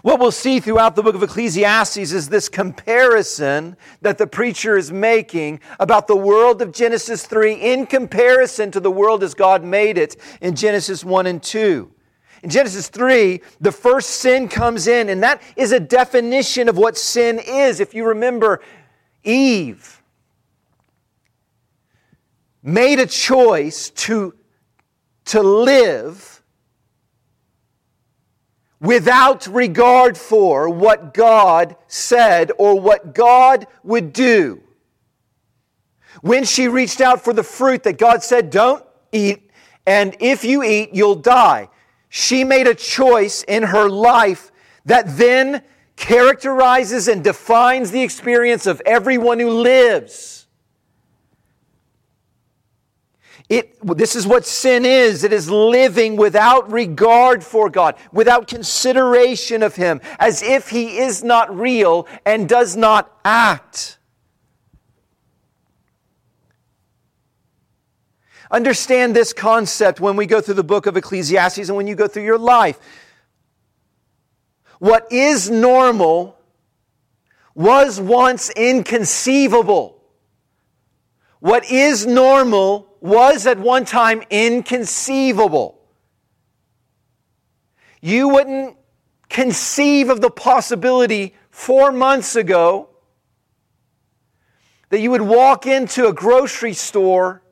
What 0.00 0.18
we'll 0.18 0.32
see 0.32 0.58
throughout 0.58 0.96
the 0.96 1.02
book 1.02 1.14
of 1.14 1.22
Ecclesiastes 1.22 1.98
is 1.98 2.28
this 2.28 2.48
comparison 2.48 3.76
that 4.00 4.16
the 4.16 4.26
preacher 4.26 4.76
is 4.76 4.90
making 4.90 5.60
about 5.78 6.06
the 6.06 6.16
world 6.16 6.62
of 6.62 6.72
Genesis 6.72 7.26
3 7.26 7.54
in 7.54 7.86
comparison 7.86 8.70
to 8.70 8.80
the 8.80 8.90
world 8.90 9.22
as 9.22 9.34
God 9.34 9.62
made 9.62 9.98
it 9.98 10.16
in 10.40 10.56
Genesis 10.56 11.04
1 11.04 11.26
and 11.26 11.42
2. 11.42 11.91
In 12.42 12.50
Genesis 12.50 12.88
3, 12.88 13.40
the 13.60 13.70
first 13.70 14.10
sin 14.10 14.48
comes 14.48 14.88
in, 14.88 15.08
and 15.08 15.22
that 15.22 15.40
is 15.56 15.70
a 15.70 15.78
definition 15.78 16.68
of 16.68 16.76
what 16.76 16.98
sin 16.98 17.38
is. 17.38 17.78
If 17.78 17.94
you 17.94 18.04
remember, 18.04 18.60
Eve 19.22 20.02
made 22.62 22.98
a 22.98 23.06
choice 23.06 23.90
to, 23.90 24.34
to 25.26 25.42
live 25.42 26.42
without 28.80 29.46
regard 29.46 30.18
for 30.18 30.68
what 30.68 31.14
God 31.14 31.76
said 31.86 32.50
or 32.58 32.80
what 32.80 33.14
God 33.14 33.68
would 33.84 34.12
do. 34.12 34.60
When 36.22 36.44
she 36.44 36.66
reached 36.66 37.00
out 37.00 37.22
for 37.22 37.32
the 37.32 37.44
fruit 37.44 37.84
that 37.84 37.98
God 37.98 38.24
said, 38.24 38.50
don't 38.50 38.84
eat, 39.12 39.50
and 39.86 40.16
if 40.18 40.44
you 40.44 40.64
eat, 40.64 40.90
you'll 40.92 41.14
die 41.14 41.68
she 42.14 42.44
made 42.44 42.66
a 42.66 42.74
choice 42.74 43.42
in 43.44 43.62
her 43.62 43.88
life 43.88 44.52
that 44.84 45.16
then 45.16 45.62
characterizes 45.96 47.08
and 47.08 47.24
defines 47.24 47.90
the 47.90 48.02
experience 48.02 48.66
of 48.66 48.82
everyone 48.84 49.40
who 49.40 49.48
lives. 49.48 50.46
It, 53.48 53.78
this 53.96 54.14
is 54.14 54.26
what 54.26 54.44
sin 54.44 54.84
is. 54.84 55.24
It 55.24 55.32
is 55.32 55.50
living 55.50 56.16
without 56.16 56.70
regard 56.70 57.42
for 57.42 57.70
God, 57.70 57.94
without 58.12 58.46
consideration 58.46 59.62
of 59.62 59.74
Him, 59.74 60.02
as 60.18 60.42
if 60.42 60.68
He 60.68 60.98
is 60.98 61.24
not 61.24 61.58
real 61.58 62.06
and 62.26 62.46
does 62.46 62.76
not 62.76 63.10
act. 63.24 63.96
Understand 68.52 69.16
this 69.16 69.32
concept 69.32 69.98
when 69.98 70.14
we 70.14 70.26
go 70.26 70.42
through 70.42 70.54
the 70.54 70.62
book 70.62 70.84
of 70.84 70.98
Ecclesiastes 70.98 71.68
and 71.68 71.76
when 71.76 71.86
you 71.86 71.94
go 71.94 72.06
through 72.06 72.24
your 72.24 72.38
life. 72.38 72.78
What 74.78 75.10
is 75.10 75.50
normal 75.50 76.36
was 77.54 77.98
once 77.98 78.50
inconceivable. 78.50 80.02
What 81.40 81.64
is 81.70 82.06
normal 82.06 82.94
was 83.00 83.46
at 83.46 83.58
one 83.58 83.86
time 83.86 84.22
inconceivable. 84.28 85.80
You 88.02 88.28
wouldn't 88.28 88.76
conceive 89.30 90.10
of 90.10 90.20
the 90.20 90.30
possibility 90.30 91.34
four 91.50 91.90
months 91.90 92.36
ago 92.36 92.90
that 94.90 95.00
you 95.00 95.10
would 95.10 95.22
walk 95.22 95.66
into 95.66 96.06
a 96.06 96.12
grocery 96.12 96.74
store 96.74 97.42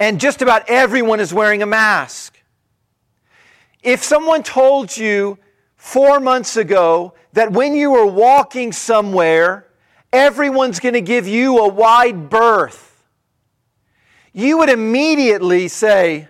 and 0.00 0.20
just 0.20 0.42
about 0.42 0.68
everyone 0.68 1.20
is 1.20 1.34
wearing 1.34 1.62
a 1.62 1.66
mask. 1.66 2.40
If 3.82 4.02
someone 4.02 4.42
told 4.42 4.96
you 4.96 5.38
four 5.76 6.20
months 6.20 6.56
ago 6.56 7.14
that 7.32 7.52
when 7.52 7.74
you 7.74 7.90
were 7.90 8.06
walking 8.06 8.72
somewhere, 8.72 9.66
everyone's 10.12 10.80
going 10.80 10.94
to 10.94 11.00
give 11.00 11.26
you 11.26 11.58
a 11.58 11.68
wide 11.68 12.28
berth, 12.30 13.04
you 14.32 14.58
would 14.58 14.68
immediately 14.68 15.68
say, 15.68 16.28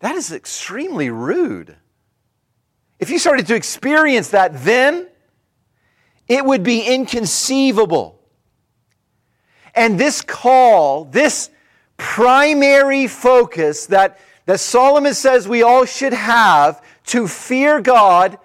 That 0.00 0.16
is 0.16 0.32
extremely 0.32 1.10
rude. 1.10 1.76
If 2.98 3.10
you 3.10 3.18
started 3.18 3.46
to 3.46 3.54
experience 3.54 4.30
that 4.30 4.62
then, 4.62 5.08
it 6.28 6.44
would 6.44 6.62
be 6.62 6.82
inconceivable. 6.82 8.20
And 9.74 9.98
this 9.98 10.20
call, 10.20 11.04
this 11.04 11.50
primary 12.00 13.06
focus 13.06 13.86
that, 13.86 14.18
that 14.46 14.58
Solomon 14.58 15.12
says 15.12 15.46
we 15.46 15.62
all 15.62 15.84
should 15.84 16.14
have 16.14 16.82
to 17.06 17.28
fear 17.28 17.80
God, 17.80 18.38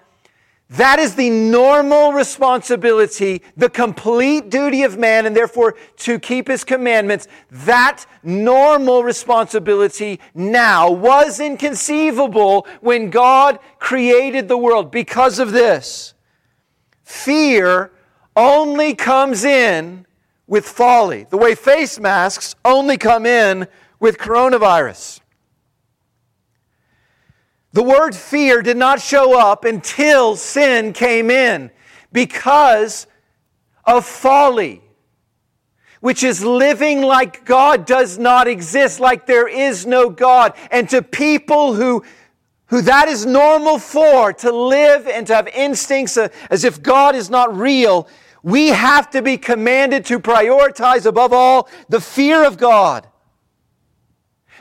that 0.68 0.98
is 0.98 1.14
the 1.14 1.30
normal 1.30 2.12
responsibility, 2.12 3.40
the 3.56 3.70
complete 3.70 4.50
duty 4.50 4.82
of 4.82 4.98
man, 4.98 5.24
and 5.24 5.34
therefore 5.34 5.76
to 5.98 6.18
keep 6.18 6.48
his 6.48 6.64
commandments. 6.64 7.28
That 7.50 8.04
normal 8.22 9.02
responsibility 9.04 10.20
now 10.34 10.90
was 10.90 11.40
inconceivable 11.40 12.66
when 12.80 13.10
God 13.10 13.58
created 13.78 14.48
the 14.48 14.58
world. 14.58 14.90
Because 14.90 15.38
of 15.38 15.52
this, 15.52 16.14
fear 17.04 17.92
only 18.36 18.94
comes 18.94 19.44
in 19.44 20.04
with 20.46 20.66
folly, 20.66 21.26
the 21.30 21.36
way 21.36 21.54
face 21.54 21.98
masks 21.98 22.54
only 22.64 22.96
come 22.96 23.26
in 23.26 23.66
with 23.98 24.18
coronavirus. 24.18 25.20
The 27.72 27.82
word 27.82 28.14
fear 28.14 28.62
did 28.62 28.76
not 28.76 29.00
show 29.00 29.38
up 29.38 29.64
until 29.64 30.36
sin 30.36 30.92
came 30.92 31.30
in 31.30 31.70
because 32.12 33.06
of 33.84 34.06
folly, 34.06 34.82
which 36.00 36.22
is 36.22 36.44
living 36.44 37.02
like 37.02 37.44
God 37.44 37.84
does 37.84 38.18
not 38.18 38.48
exist, 38.48 38.98
like 39.00 39.26
there 39.26 39.48
is 39.48 39.84
no 39.84 40.08
God. 40.08 40.54
And 40.70 40.88
to 40.90 41.02
people 41.02 41.74
who 41.74 42.04
who 42.68 42.82
that 42.82 43.08
is 43.08 43.24
normal 43.24 43.78
for, 43.78 44.32
to 44.32 44.50
live 44.50 45.06
and 45.06 45.26
to 45.28 45.34
have 45.34 45.46
instincts 45.48 46.16
as 46.16 46.64
if 46.64 46.82
God 46.82 47.14
is 47.14 47.30
not 47.30 47.56
real, 47.56 48.08
we 48.46 48.68
have 48.68 49.10
to 49.10 49.22
be 49.22 49.36
commanded 49.36 50.04
to 50.04 50.20
prioritize 50.20 51.04
above 51.04 51.32
all 51.32 51.68
the 51.88 52.00
fear 52.00 52.46
of 52.46 52.56
God. 52.56 53.04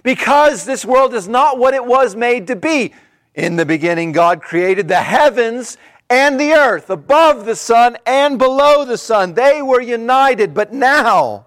Because 0.02 0.66
this 0.66 0.84
world 0.84 1.14
is 1.14 1.28
not 1.28 1.60
what 1.60 1.76
it 1.76 1.86
was 1.86 2.16
made 2.16 2.48
to 2.48 2.56
be. 2.56 2.96
In 3.36 3.58
the 3.58 3.66
beginning, 3.66 4.12
God 4.12 4.42
created 4.42 4.88
the 4.88 5.04
heavens 5.04 5.78
and 6.10 6.40
the 6.40 6.54
earth, 6.54 6.90
above 6.90 7.46
the 7.46 7.56
sun 7.56 7.96
and 8.08 8.40
below 8.40 8.86
the 8.86 8.98
sun. 8.98 9.36
They 9.36 9.62
were 9.62 9.82
united, 9.82 10.56
but 10.56 10.74
now 10.74 11.46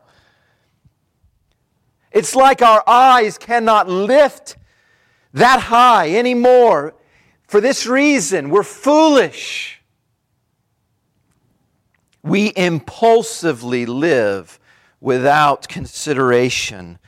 it's 2.13 2.37
like 2.37 2.63
our 2.63 2.85
eyes 2.87 3.37
cannot 3.37 3.89
lift 3.89 4.57
that 5.35 5.63
high 5.63 6.15
anymore. 6.15 6.95
For 7.49 7.61
this 7.61 7.85
reason, 7.85 8.51
we're 8.51 8.63
foolish 8.63 9.78
we 12.29 12.53
impulsively 12.57 13.87
live 13.87 14.61
without 15.01 15.69
consideration 15.69 16.99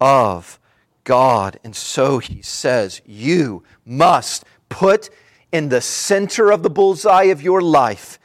of 0.00 0.60
God. 1.04 1.58
And 1.64 1.74
so 1.74 2.18
he 2.18 2.42
says, 2.42 3.00
You 3.04 3.64
must 3.84 4.44
put 4.68 5.10
in 5.50 5.70
the 5.70 5.80
center 5.80 6.50
of 6.52 6.62
the 6.62 6.70
bullseye 6.70 7.24
of 7.24 7.42
your 7.42 7.60
life 7.60 8.18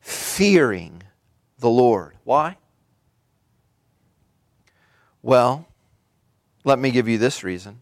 fearing 0.00 1.02
the 1.58 1.70
Lord. 1.70 2.14
Why? 2.24 2.56
Well, 5.22 5.66
let 6.64 6.78
me 6.78 6.90
give 6.90 7.08
you 7.08 7.18
this 7.18 7.42
reason. 7.42 7.80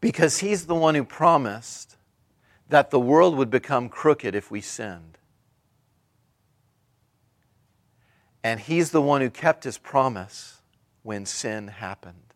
Because 0.00 0.38
he's 0.38 0.66
the 0.66 0.74
one 0.74 0.94
who 0.94 1.04
promised 1.04 1.89
that 2.70 2.90
the 2.90 3.00
world 3.00 3.36
would 3.36 3.50
become 3.50 3.88
crooked 3.88 4.34
if 4.34 4.50
we 4.50 4.60
sinned. 4.60 5.18
And 8.42 8.58
He's 8.58 8.90
the 8.90 9.02
one 9.02 9.20
who 9.20 9.28
kept 9.28 9.64
His 9.64 9.76
promise 9.76 10.62
when 11.02 11.26
sin 11.26 11.68
happened. 11.68 12.34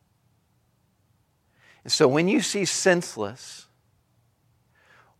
And 1.84 1.92
so 1.92 2.08
when 2.08 2.28
you 2.28 2.40
see 2.40 2.64
senseless, 2.64 3.66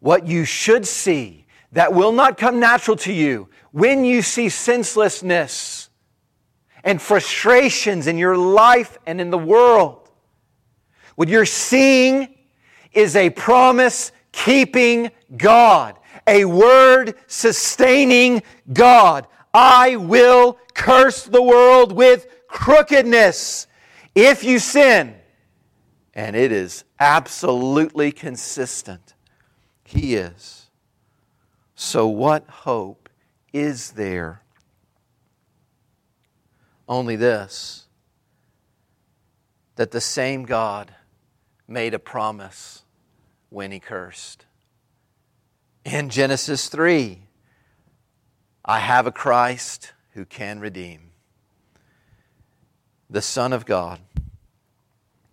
what 0.00 0.27
you 0.27 0.44
should 0.44 0.87
see 0.87 1.46
that 1.72 1.92
will 1.92 2.12
not 2.12 2.37
come 2.37 2.61
natural 2.61 2.96
to 2.98 3.12
you 3.12 3.48
when 3.70 4.05
you 4.05 4.20
see 4.20 4.48
senselessness 4.48 5.88
and 6.83 7.00
frustrations 7.00 8.07
in 8.07 8.18
your 8.18 8.37
life 8.37 8.98
and 9.07 9.20
in 9.20 9.31
the 9.31 9.38
world. 9.38 10.11
What 11.14 11.29
you're 11.29 11.46
seeing 11.46 12.35
is 12.92 13.16
a 13.16 13.31
promise 13.31 14.12
keeping 14.35 15.12
God, 15.37 15.97
a 16.27 16.44
word 16.44 17.14
sustaining 17.29 18.42
God. 18.73 19.29
I 19.53 19.94
will 19.97 20.59
curse 20.75 21.23
the 21.23 21.42
world 21.42 21.92
with 21.92 22.27
crookedness 22.49 23.68
if 24.14 24.42
you 24.42 24.59
sin. 24.59 25.14
And 26.14 26.35
it 26.35 26.51
is 26.51 26.85
absolutely 26.99 28.11
consistent. 28.11 29.14
He 29.85 30.16
is. 30.16 30.66
So, 31.77 32.07
what 32.07 32.49
hope 32.49 33.09
is 33.53 33.92
there? 33.92 34.42
Only 36.88 37.16
this 37.16 37.87
that 39.77 39.90
the 39.90 40.01
same 40.01 40.44
God 40.44 40.94
made 41.66 41.94
a 41.94 41.99
promise 41.99 42.84
when 43.55 43.71
he 43.71 43.79
cursed. 43.79 44.47
In 45.85 46.11
Genesis 46.11 46.69
3, 46.69 47.21
I 48.64 48.81
have 48.81 49.07
a 49.07 49.12
Christ 49.12 49.93
who 50.14 50.25
can 50.25 50.59
redeem. 50.59 51.12
The 53.09 53.23
Son 53.23 53.53
of 53.53 53.64
God 53.64 54.01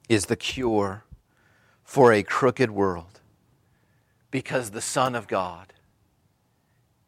is 0.08 0.28
the 0.28 0.36
cure 0.36 1.04
for 1.84 2.14
a 2.14 2.22
crooked 2.22 2.70
world 2.70 3.22
because 4.30 4.70
the 4.70 4.82
Son 4.82 5.16
of 5.16 5.28
God 5.28 5.74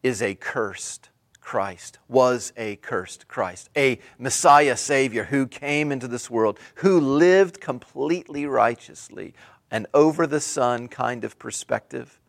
is 0.01 0.21
a 0.21 0.33
cursed 0.33 1.09
Christ, 1.39 1.99
was 2.07 2.53
a 2.57 2.77
cursed 2.77 3.27
Christ, 3.27 3.69
a 3.75 3.99
Messiah 4.17 4.77
Savior 4.77 5.25
who 5.25 5.45
came 5.45 5.91
into 5.91 6.07
this 6.07 6.29
world, 6.29 6.57
who 6.75 6.99
lived 6.99 7.59
completely 7.61 8.45
righteously, 8.45 9.33
an 9.73 9.87
over 9.91 10.27
the 10.27 10.39
sun 10.39 10.87
kind 10.87 11.23
of 11.23 11.39
perspective, 11.39 12.19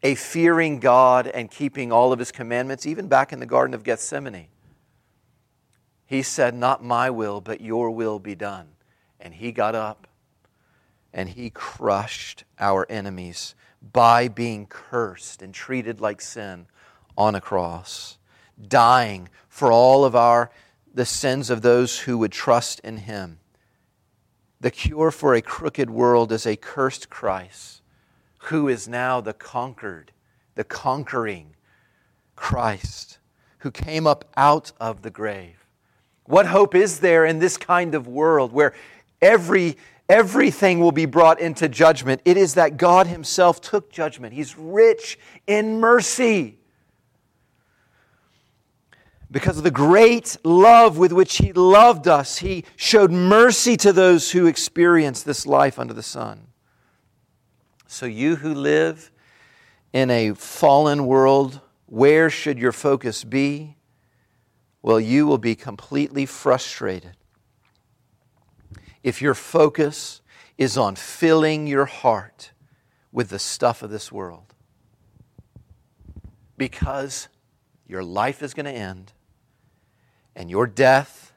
a 0.00 0.14
fearing 0.14 0.78
God 0.78 1.26
and 1.26 1.50
keeping 1.50 1.90
all 1.90 2.12
of 2.12 2.20
his 2.20 2.30
commandments, 2.30 2.86
even 2.86 3.08
back 3.08 3.32
in 3.32 3.40
the 3.40 3.46
Garden 3.46 3.74
of 3.74 3.82
Gethsemane. 3.82 4.46
He 6.06 6.22
said, 6.22 6.54
Not 6.54 6.84
my 6.84 7.10
will, 7.10 7.40
but 7.40 7.60
your 7.60 7.90
will 7.90 8.20
be 8.20 8.36
done. 8.36 8.68
And 9.18 9.34
he 9.34 9.50
got 9.50 9.74
up 9.74 10.06
and 11.12 11.30
he 11.30 11.50
crushed 11.50 12.44
our 12.60 12.86
enemies 12.88 13.56
by 13.82 14.28
being 14.28 14.66
cursed 14.66 15.42
and 15.42 15.52
treated 15.52 16.00
like 16.00 16.20
sin 16.20 16.66
on 17.16 17.34
a 17.34 17.40
cross 17.40 18.18
dying 18.68 19.28
for 19.48 19.72
all 19.72 20.04
of 20.04 20.14
our 20.14 20.52
the 20.94 21.04
sins 21.04 21.50
of 21.50 21.62
those 21.62 22.00
who 22.00 22.18
would 22.18 22.32
trust 22.32 22.78
in 22.80 22.98
him. 22.98 23.40
The 24.60 24.70
cure 24.70 25.10
for 25.10 25.34
a 25.34 25.42
crooked 25.42 25.88
world 25.88 26.32
is 26.32 26.46
a 26.46 26.56
cursed 26.56 27.08
Christ 27.10 27.82
who 28.42 28.68
is 28.68 28.88
now 28.88 29.20
the 29.20 29.32
conquered, 29.32 30.12
the 30.54 30.64
conquering 30.64 31.54
Christ 32.34 33.18
who 33.58 33.70
came 33.70 34.06
up 34.06 34.24
out 34.36 34.72
of 34.80 35.02
the 35.02 35.10
grave. 35.10 35.64
What 36.24 36.46
hope 36.46 36.74
is 36.74 37.00
there 37.00 37.24
in 37.24 37.38
this 37.38 37.56
kind 37.56 37.94
of 37.94 38.06
world 38.06 38.52
where 38.52 38.74
every 39.22 39.76
everything 40.08 40.80
will 40.80 40.92
be 40.92 41.06
brought 41.06 41.40
into 41.40 41.68
judgment? 41.68 42.20
It 42.24 42.36
is 42.36 42.54
that 42.54 42.76
God 42.76 43.06
himself 43.06 43.60
took 43.60 43.92
judgment. 43.92 44.34
He's 44.34 44.56
rich 44.56 45.18
in 45.46 45.80
mercy 45.80 46.57
because 49.30 49.58
of 49.58 49.64
the 49.64 49.70
great 49.70 50.36
love 50.42 50.96
with 50.96 51.12
which 51.12 51.36
He 51.36 51.52
loved 51.52 52.08
us, 52.08 52.38
He 52.38 52.64
showed 52.76 53.10
mercy 53.10 53.76
to 53.78 53.92
those 53.92 54.30
who 54.30 54.46
experience 54.46 55.22
this 55.22 55.46
life 55.46 55.78
under 55.78 55.94
the 55.94 56.02
sun. 56.02 56.48
So, 57.86 58.06
you 58.06 58.36
who 58.36 58.54
live 58.54 59.10
in 59.92 60.10
a 60.10 60.32
fallen 60.32 61.06
world, 61.06 61.60
where 61.86 62.30
should 62.30 62.58
your 62.58 62.72
focus 62.72 63.24
be? 63.24 63.76
Well, 64.82 65.00
you 65.00 65.26
will 65.26 65.38
be 65.38 65.54
completely 65.54 66.24
frustrated 66.26 67.16
if 69.02 69.20
your 69.20 69.34
focus 69.34 70.20
is 70.56 70.76
on 70.76 70.96
filling 70.96 71.66
your 71.66 71.86
heart 71.86 72.52
with 73.12 73.30
the 73.30 73.38
stuff 73.38 73.82
of 73.82 73.90
this 73.90 74.12
world. 74.12 74.54
Because 76.56 77.28
your 77.86 78.02
life 78.02 78.42
is 78.42 78.54
going 78.54 78.66
to 78.66 78.72
end 78.72 79.12
and 80.38 80.48
your 80.48 80.68
death 80.68 81.32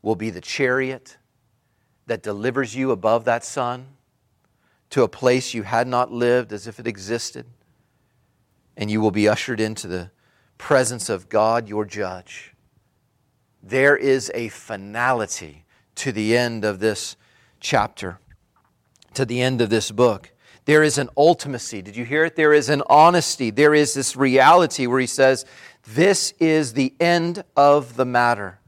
will 0.00 0.16
be 0.16 0.30
the 0.30 0.40
chariot 0.40 1.18
that 2.06 2.22
delivers 2.22 2.74
you 2.74 2.90
above 2.90 3.26
that 3.26 3.44
sun 3.44 3.86
to 4.88 5.02
a 5.02 5.08
place 5.08 5.52
you 5.52 5.62
had 5.62 5.86
not 5.86 6.10
lived 6.10 6.54
as 6.54 6.66
if 6.66 6.80
it 6.80 6.86
existed. 6.86 7.44
And 8.74 8.90
you 8.90 9.02
will 9.02 9.10
be 9.10 9.28
ushered 9.28 9.60
into 9.60 9.86
the 9.86 10.10
presence 10.56 11.10
of 11.10 11.28
God, 11.28 11.68
your 11.68 11.84
judge. 11.84 12.54
There 13.62 13.96
is 13.96 14.32
a 14.34 14.48
finality 14.48 15.66
to 15.96 16.10
the 16.10 16.34
end 16.34 16.64
of 16.64 16.78
this 16.78 17.16
chapter, 17.60 18.20
to 19.12 19.26
the 19.26 19.42
end 19.42 19.60
of 19.60 19.68
this 19.68 19.90
book. 19.90 20.32
There 20.66 20.82
is 20.82 20.98
an 20.98 21.08
ultimacy. 21.16 21.82
Did 21.82 21.96
you 21.96 22.04
hear 22.04 22.24
it? 22.24 22.36
There 22.36 22.52
is 22.52 22.68
an 22.68 22.82
honesty. 22.90 23.50
There 23.50 23.74
is 23.74 23.94
this 23.94 24.16
reality 24.16 24.86
where 24.86 25.00
he 25.00 25.06
says, 25.06 25.46
this 25.86 26.34
is 26.40 26.72
the 26.72 26.92
end 27.00 27.44
of 27.56 27.96
the 27.96 28.04
matter. 28.04 28.58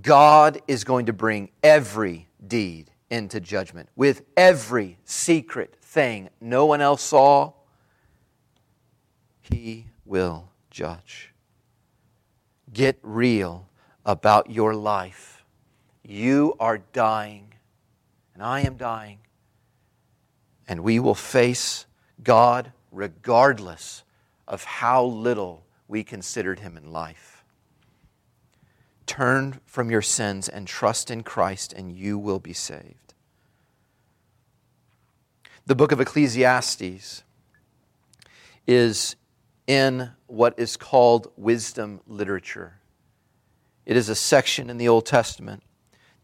God 0.00 0.60
is 0.68 0.84
going 0.84 1.06
to 1.06 1.12
bring 1.12 1.50
every 1.62 2.28
deed 2.46 2.90
into 3.10 3.40
judgment 3.40 3.88
with 3.96 4.22
every 4.36 4.98
secret 5.04 5.76
thing 5.82 6.28
no 6.40 6.66
one 6.66 6.80
else 6.80 7.02
saw. 7.02 7.52
He 9.40 9.86
will 10.04 10.50
judge. 10.70 11.32
Get 12.72 12.98
real 13.02 13.68
about 14.04 14.50
your 14.50 14.74
life. 14.74 15.44
You 16.02 16.54
are 16.60 16.78
dying, 16.78 17.54
and 18.34 18.42
I 18.42 18.60
am 18.60 18.76
dying, 18.76 19.18
and 20.68 20.80
we 20.80 20.98
will 20.98 21.14
face 21.14 21.86
God 22.22 22.72
regardless 22.90 24.04
of 24.46 24.64
how 24.64 25.04
little 25.04 25.64
we 25.88 26.04
considered 26.04 26.60
him 26.60 26.76
in 26.76 26.92
life. 26.92 27.44
Turn 29.06 29.60
from 29.66 29.90
your 29.90 30.02
sins 30.02 30.48
and 30.48 30.66
trust 30.66 31.10
in 31.10 31.22
Christ, 31.22 31.72
and 31.72 31.92
you 31.92 32.18
will 32.18 32.38
be 32.38 32.52
saved. 32.52 33.14
The 35.66 35.74
book 35.74 35.92
of 35.92 36.00
Ecclesiastes 36.00 37.22
is 38.66 39.16
in 39.66 40.10
what 40.26 40.54
is 40.58 40.76
called 40.76 41.30
wisdom 41.36 42.00
literature. 42.06 42.74
It 43.84 43.96
is 43.96 44.08
a 44.08 44.14
section 44.14 44.70
in 44.70 44.78
the 44.78 44.88
Old 44.88 45.06
Testament 45.06 45.62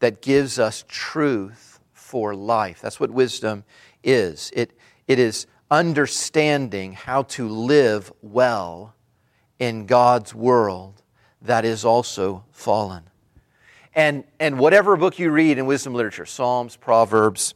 that 0.01 0.23
gives 0.23 0.59
us 0.59 0.85
truth 0.89 1.81
for 1.93 2.35
life. 2.35 2.81
That's 2.81 3.01
what 3.01 3.11
wisdom 3.11 3.65
is. 4.03 4.51
It, 4.55 4.73
it 5.07 5.19
is 5.19 5.47
understanding 5.71 6.93
how 6.93 7.23
to 7.23 7.49
live 7.49 8.13
well 8.23 8.95
in 9.59 9.87
God's 9.87 10.35
world 10.35 11.03
that 11.43 11.65
is 11.65 11.85
also 11.85 12.45
fallen. 12.53 13.05
And, 13.95 14.25
and 14.39 14.59
whatever 14.59 14.97
book 14.97 15.19
you 15.19 15.31
read 15.31 15.59
in 15.59 15.67
wisdom 15.67 15.95
literature, 15.95 16.27
Psalms, 16.27 16.77
Proverbs, 16.77 17.55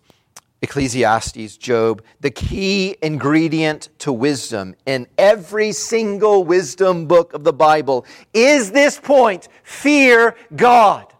Ecclesiastes, 0.62 1.57
Job, 1.57 2.02
the 2.20 2.31
key 2.31 2.96
ingredient 3.02 3.88
to 3.98 4.12
wisdom 4.12 4.74
in 4.87 5.07
every 5.18 5.72
single 5.72 6.44
wisdom 6.44 7.07
book 7.07 7.33
of 7.33 7.42
the 7.42 7.52
Bible 7.52 8.07
is 8.33 8.70
this 8.70 8.98
point 8.98 9.48
fear 9.64 10.37
God. 10.55 11.12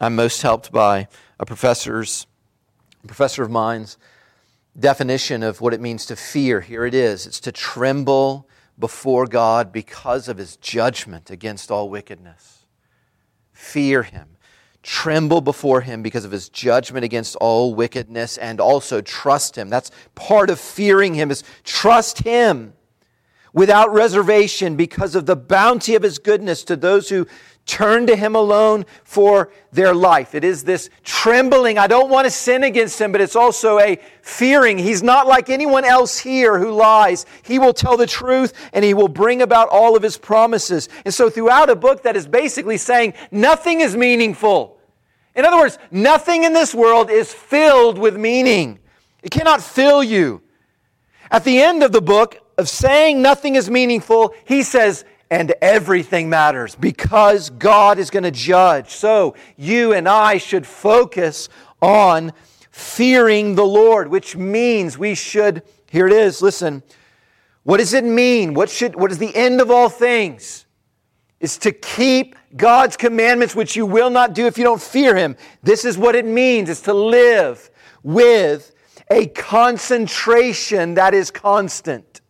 I'm 0.00 0.16
most 0.16 0.40
helped 0.40 0.72
by 0.72 1.08
a 1.38 1.44
professor's 1.44 2.26
a 3.04 3.06
professor 3.06 3.42
of 3.42 3.50
mine's 3.50 3.98
definition 4.78 5.42
of 5.42 5.60
what 5.60 5.74
it 5.74 5.80
means 5.80 6.06
to 6.06 6.16
fear. 6.16 6.62
Here 6.62 6.86
it 6.86 6.94
is 6.94 7.26
it's 7.26 7.40
to 7.40 7.52
tremble 7.52 8.48
before 8.78 9.26
God 9.26 9.72
because 9.72 10.26
of 10.28 10.38
his 10.38 10.56
judgment 10.56 11.30
against 11.30 11.70
all 11.70 11.90
wickedness. 11.90 12.64
Fear 13.52 14.04
him. 14.04 14.28
Tremble 14.82 15.42
before 15.42 15.82
him 15.82 16.02
because 16.02 16.24
of 16.24 16.30
his 16.30 16.48
judgment 16.48 17.04
against 17.04 17.36
all 17.36 17.74
wickedness 17.74 18.38
and 18.38 18.58
also 18.58 19.02
trust 19.02 19.56
him. 19.56 19.68
That's 19.68 19.90
part 20.14 20.48
of 20.48 20.58
fearing 20.58 21.12
him 21.12 21.30
is 21.30 21.44
trust 21.62 22.20
him 22.20 22.72
without 23.52 23.92
reservation 23.92 24.76
because 24.76 25.14
of 25.14 25.26
the 25.26 25.36
bounty 25.36 25.94
of 25.94 26.02
his 26.02 26.18
goodness 26.18 26.64
to 26.64 26.76
those 26.76 27.08
who 27.08 27.26
turn 27.66 28.06
to 28.06 28.16
him 28.16 28.34
alone 28.34 28.84
for 29.04 29.52
their 29.72 29.94
life. 29.94 30.34
It 30.34 30.42
is 30.42 30.64
this 30.64 30.90
trembling. 31.04 31.78
I 31.78 31.86
don't 31.86 32.10
want 32.10 32.24
to 32.24 32.30
sin 32.30 32.64
against 32.64 33.00
him, 33.00 33.12
but 33.12 33.20
it's 33.20 33.36
also 33.36 33.78
a 33.78 33.98
fearing. 34.22 34.76
He's 34.78 35.02
not 35.02 35.28
like 35.28 35.50
anyone 35.50 35.84
else 35.84 36.18
here 36.18 36.58
who 36.58 36.72
lies. 36.72 37.26
He 37.42 37.58
will 37.58 37.72
tell 37.72 37.96
the 37.96 38.06
truth 38.06 38.52
and 38.72 38.84
he 38.84 38.94
will 38.94 39.08
bring 39.08 39.42
about 39.42 39.68
all 39.68 39.96
of 39.96 40.02
his 40.02 40.16
promises. 40.16 40.88
And 41.04 41.14
so, 41.14 41.30
throughout 41.30 41.70
a 41.70 41.76
book 41.76 42.02
that 42.02 42.16
is 42.16 42.26
basically 42.26 42.76
saying 42.76 43.14
nothing 43.30 43.80
is 43.80 43.96
meaningful. 43.96 44.78
In 45.36 45.44
other 45.44 45.58
words, 45.58 45.78
nothing 45.92 46.42
in 46.42 46.52
this 46.52 46.74
world 46.74 47.08
is 47.08 47.32
filled 47.32 47.98
with 47.98 48.16
meaning. 48.16 48.80
It 49.22 49.30
cannot 49.30 49.62
fill 49.62 50.02
you. 50.02 50.42
At 51.30 51.44
the 51.44 51.60
end 51.60 51.84
of 51.84 51.92
the 51.92 52.02
book, 52.02 52.38
of 52.60 52.68
saying 52.68 53.20
nothing 53.20 53.56
is 53.56 53.68
meaningful, 53.68 54.34
he 54.44 54.62
says, 54.62 55.04
and 55.30 55.54
everything 55.62 56.28
matters 56.28 56.76
because 56.76 57.50
God 57.50 57.98
is 57.98 58.10
going 58.10 58.24
to 58.24 58.30
judge. 58.30 58.90
So 58.90 59.34
you 59.56 59.92
and 59.92 60.08
I 60.08 60.38
should 60.38 60.66
focus 60.66 61.48
on 61.80 62.32
fearing 62.70 63.54
the 63.54 63.64
Lord, 63.64 64.08
which 64.08 64.36
means 64.36 64.98
we 64.98 65.14
should, 65.14 65.62
here 65.90 66.06
it 66.06 66.12
is, 66.12 66.42
listen. 66.42 66.82
What 67.62 67.78
does 67.78 67.94
it 67.94 68.04
mean? 68.04 68.54
What 68.54 68.70
should 68.70 68.96
what 68.96 69.10
is 69.10 69.18
the 69.18 69.34
end 69.34 69.60
of 69.60 69.70
all 69.70 69.88
things? 69.88 70.66
Is 71.40 71.58
to 71.58 71.72
keep 71.72 72.36
God's 72.56 72.96
commandments, 72.96 73.54
which 73.54 73.76
you 73.76 73.86
will 73.86 74.10
not 74.10 74.34
do 74.34 74.46
if 74.46 74.58
you 74.58 74.64
don't 74.64 74.80
fear 74.80 75.14
Him. 75.14 75.36
This 75.62 75.84
is 75.84 75.96
what 75.96 76.14
it 76.14 76.24
means, 76.24 76.68
is 76.68 76.80
to 76.82 76.94
live 76.94 77.70
with 78.02 78.74
a 79.10 79.26
concentration 79.26 80.94
that 80.94 81.14
is 81.14 81.30
constant. 81.30 82.20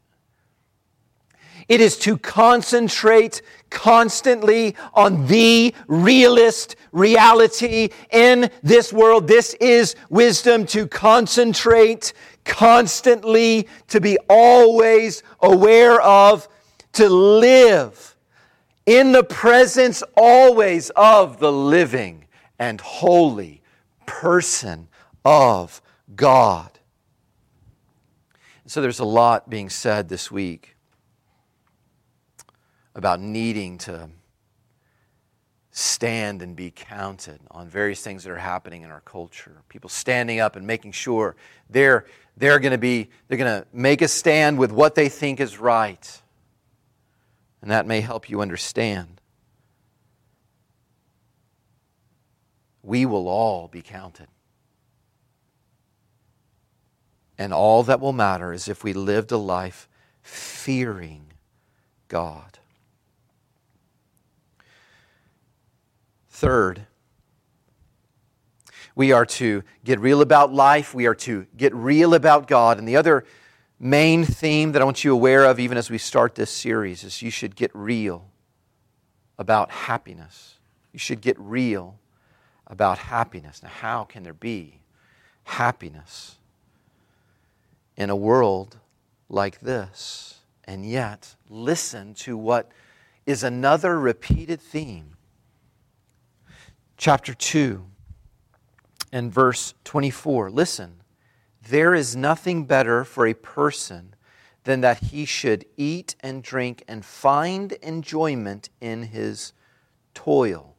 It 1.70 1.80
is 1.80 1.96
to 1.98 2.18
concentrate 2.18 3.42
constantly 3.70 4.74
on 4.92 5.28
the 5.28 5.72
realist 5.86 6.74
reality 6.90 7.90
in 8.10 8.50
this 8.64 8.92
world. 8.92 9.28
This 9.28 9.54
is 9.60 9.94
wisdom 10.08 10.66
to 10.66 10.88
concentrate 10.88 12.12
constantly, 12.44 13.68
to 13.86 14.00
be 14.00 14.18
always 14.28 15.22
aware 15.40 16.00
of, 16.00 16.48
to 16.94 17.08
live 17.08 18.16
in 18.84 19.12
the 19.12 19.22
presence 19.22 20.02
always 20.16 20.90
of 20.96 21.38
the 21.38 21.52
living 21.52 22.24
and 22.58 22.80
holy 22.80 23.62
person 24.06 24.88
of 25.24 25.80
God. 26.16 26.80
So 28.66 28.82
there's 28.82 28.98
a 28.98 29.04
lot 29.04 29.48
being 29.48 29.70
said 29.70 30.08
this 30.08 30.32
week 30.32 30.74
about 33.00 33.18
needing 33.18 33.78
to 33.78 34.10
stand 35.70 36.42
and 36.42 36.54
be 36.54 36.70
counted 36.70 37.40
on 37.50 37.66
various 37.66 38.02
things 38.02 38.24
that 38.24 38.30
are 38.30 38.36
happening 38.36 38.82
in 38.82 38.90
our 38.90 39.00
culture. 39.00 39.62
People 39.70 39.88
standing 39.88 40.38
up 40.38 40.54
and 40.54 40.66
making 40.66 40.92
sure 40.92 41.34
they're, 41.70 42.04
they're 42.36 42.58
going 42.58 42.72
to 42.72 42.78
be, 42.78 43.08
they're 43.26 43.38
going 43.38 43.62
to 43.62 43.66
make 43.72 44.02
a 44.02 44.08
stand 44.08 44.58
with 44.58 44.70
what 44.70 44.94
they 44.94 45.08
think 45.08 45.40
is 45.40 45.58
right. 45.58 46.20
And 47.62 47.70
that 47.70 47.86
may 47.86 48.02
help 48.02 48.28
you 48.28 48.42
understand. 48.42 49.22
We 52.82 53.06
will 53.06 53.28
all 53.28 53.66
be 53.66 53.80
counted. 53.80 54.28
And 57.38 57.54
all 57.54 57.82
that 57.84 58.00
will 58.00 58.12
matter 58.12 58.52
is 58.52 58.68
if 58.68 58.84
we 58.84 58.92
lived 58.92 59.32
a 59.32 59.38
life 59.38 59.88
fearing 60.20 61.32
God. 62.08 62.59
Third, 66.40 66.86
we 68.94 69.12
are 69.12 69.26
to 69.26 69.62
get 69.84 70.00
real 70.00 70.22
about 70.22 70.50
life. 70.50 70.94
We 70.94 71.04
are 71.04 71.14
to 71.16 71.46
get 71.54 71.74
real 71.74 72.14
about 72.14 72.46
God. 72.46 72.78
And 72.78 72.88
the 72.88 72.96
other 72.96 73.26
main 73.78 74.24
theme 74.24 74.72
that 74.72 74.80
I 74.80 74.86
want 74.86 75.04
you 75.04 75.12
aware 75.12 75.44
of, 75.44 75.60
even 75.60 75.76
as 75.76 75.90
we 75.90 75.98
start 75.98 76.36
this 76.36 76.50
series, 76.50 77.04
is 77.04 77.20
you 77.20 77.30
should 77.30 77.56
get 77.56 77.70
real 77.74 78.24
about 79.38 79.70
happiness. 79.70 80.54
You 80.94 80.98
should 80.98 81.20
get 81.20 81.38
real 81.38 81.98
about 82.66 82.96
happiness. 82.96 83.62
Now, 83.62 83.68
how 83.68 84.04
can 84.04 84.22
there 84.22 84.32
be 84.32 84.80
happiness 85.44 86.38
in 87.98 88.08
a 88.08 88.16
world 88.16 88.78
like 89.28 89.60
this? 89.60 90.38
And 90.64 90.88
yet, 90.88 91.34
listen 91.50 92.14
to 92.14 92.38
what 92.38 92.70
is 93.26 93.42
another 93.44 94.00
repeated 94.00 94.62
theme 94.62 95.18
chapter 97.00 97.32
2 97.32 97.82
and 99.10 99.32
verse 99.32 99.72
24. 99.84 100.50
Listen, 100.50 101.00
there 101.66 101.94
is 101.94 102.14
nothing 102.14 102.66
better 102.66 103.04
for 103.04 103.26
a 103.26 103.32
person 103.32 104.14
than 104.64 104.82
that 104.82 105.04
he 105.04 105.24
should 105.24 105.64
eat 105.78 106.14
and 106.20 106.42
drink 106.42 106.84
and 106.86 107.02
find 107.02 107.72
enjoyment 107.72 108.68
in 108.82 109.04
his 109.04 109.54
toil. 110.12 110.76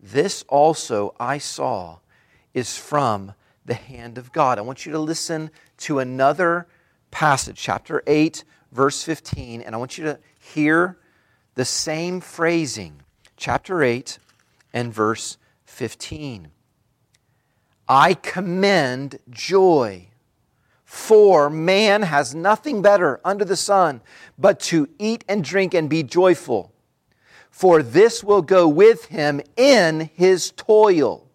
This 0.00 0.42
also 0.48 1.14
I 1.20 1.36
saw 1.36 1.98
is 2.54 2.78
from 2.78 3.34
the 3.66 3.74
hand 3.74 4.16
of 4.16 4.32
God. 4.32 4.56
I 4.56 4.62
want 4.62 4.86
you 4.86 4.92
to 4.92 4.98
listen 4.98 5.50
to 5.80 5.98
another 5.98 6.66
passage, 7.10 7.58
chapter 7.58 8.02
8, 8.06 8.42
verse 8.72 9.02
15, 9.02 9.60
and 9.60 9.74
I 9.74 9.78
want 9.78 9.98
you 9.98 10.04
to 10.04 10.18
hear 10.40 10.96
the 11.56 11.66
same 11.66 12.22
phrasing. 12.22 13.02
Chapter 13.36 13.82
8 13.82 14.18
and 14.72 14.94
verse 14.94 15.32
15. 15.32 15.47
I 17.88 18.14
commend 18.14 19.18
joy, 19.30 20.08
for 20.84 21.48
man 21.48 22.02
has 22.02 22.34
nothing 22.34 22.82
better 22.82 23.20
under 23.24 23.44
the 23.44 23.56
sun 23.56 24.02
but 24.38 24.60
to 24.60 24.88
eat 24.98 25.24
and 25.28 25.42
drink 25.42 25.74
and 25.74 25.88
be 25.88 26.02
joyful, 26.02 26.72
for 27.50 27.82
this 27.82 28.22
will 28.22 28.42
go 28.42 28.68
with 28.68 29.06
him 29.06 29.40
in 29.56 30.10
his 30.14 30.50
toil 30.50 31.26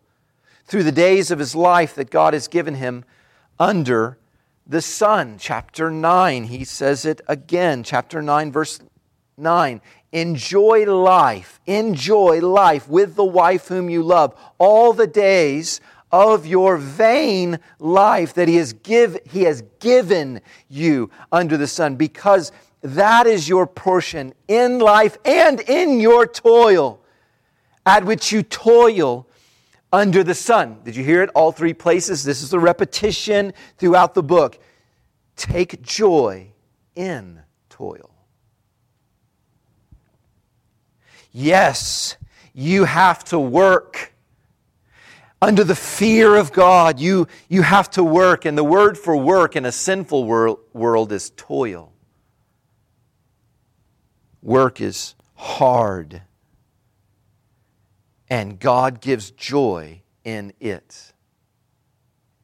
through 0.65 0.83
the 0.83 0.91
days 0.91 1.31
of 1.31 1.39
his 1.39 1.55
life 1.55 1.95
that 1.95 2.09
God 2.09 2.33
has 2.33 2.47
given 2.47 2.75
him 2.75 3.03
under 3.59 4.17
the 4.65 4.81
sun. 4.81 5.37
Chapter 5.39 5.89
9, 5.89 6.45
he 6.45 6.63
says 6.63 7.05
it 7.05 7.21
again. 7.27 7.83
Chapter 7.83 8.21
9, 8.21 8.51
verse 8.51 8.79
9 9.37 9.81
enjoy 10.13 10.85
life, 10.85 11.59
enjoy 11.65 12.39
life 12.39 12.87
with 12.87 13.15
the 13.15 13.25
wife 13.25 13.67
whom 13.67 13.89
you 13.89 14.01
love 14.01 14.33
all 14.57 14.93
the 14.93 15.07
days 15.07 15.81
of 16.11 16.45
your 16.45 16.77
vain 16.77 17.59
life 17.79 18.35
that 18.35 18.47
he 18.47 18.55
has, 18.55 18.71
give, 18.71 19.17
he 19.25 19.41
has 19.43 19.63
given 19.79 20.39
you 20.69 21.09
under 21.31 21.57
the 21.57 21.67
sun, 21.67 21.95
because 21.95 22.51
that 22.81 23.25
is 23.25 23.49
your 23.49 23.65
portion 23.65 24.33
in 24.47 24.77
life 24.77 25.17
and 25.25 25.59
in 25.61 25.99
your 25.99 26.27
toil, 26.27 27.01
at 27.85 28.05
which 28.05 28.31
you 28.31 28.43
toil 28.43 29.27
under 29.91 30.23
the 30.23 30.35
sun. 30.35 30.77
Did 30.83 30.95
you 30.95 31.03
hear 31.03 31.23
it? 31.23 31.29
All 31.33 31.51
three 31.51 31.73
places. 31.73 32.23
This 32.23 32.43
is 32.43 32.51
the 32.51 32.59
repetition 32.59 33.53
throughout 33.77 34.13
the 34.13 34.23
book. 34.23 34.59
Take 35.35 35.81
joy 35.81 36.51
in 36.95 37.41
toil. 37.69 38.12
Yes, 41.33 42.15
you 42.53 42.85
have 42.85 43.23
to 43.25 43.39
work. 43.39 44.13
Under 45.41 45.63
the 45.65 45.75
fear 45.75 46.35
of 46.35 46.53
God, 46.53 46.99
you, 46.99 47.27
you 47.49 47.63
have 47.63 47.89
to 47.91 48.03
work. 48.03 48.45
And 48.45 48.57
the 48.57 48.63
word 48.63 48.97
for 48.97 49.17
work 49.17 49.57
in 49.57 49.65
a 49.65 49.71
sinful 49.71 50.23
world, 50.23 50.59
world 50.71 51.11
is 51.11 51.31
toil. 51.35 51.91
Work 54.41 54.79
is 54.79 55.15
hard. 55.33 56.21
And 58.29 58.59
God 58.59 59.01
gives 59.01 59.31
joy 59.31 60.01
in 60.23 60.53
it, 60.59 61.13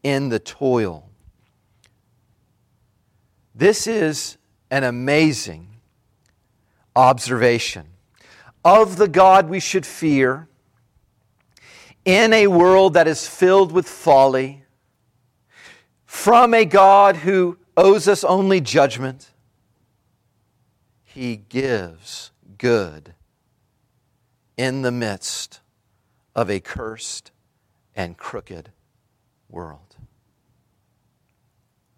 in 0.03 0.29
the 0.29 0.39
toil. 0.39 1.09
This 3.55 3.87
is 3.87 4.37
an 4.71 4.83
amazing 4.83 5.67
observation 6.95 7.88
of 8.69 8.97
the 8.97 9.07
God 9.07 9.49
we 9.49 9.59
should 9.59 9.85
fear 9.85 10.47
in 12.05 12.33
a 12.33 12.45
world 12.45 12.93
that 12.93 13.07
is 13.07 13.27
filled 13.27 13.71
with 13.71 13.87
folly, 13.87 14.63
from 16.05 16.53
a 16.53 16.65
God 16.65 17.17
who 17.17 17.57
owes 17.75 18.07
us 18.07 18.23
only 18.23 18.61
judgment, 18.61 19.31
He 21.03 21.35
gives 21.35 22.31
good 22.57 23.15
in 24.55 24.81
the 24.83 24.91
midst 24.91 25.61
of 26.35 26.49
a 26.49 26.59
cursed 26.59 27.31
and 27.95 28.17
crooked 28.17 28.71
world. 29.49 29.95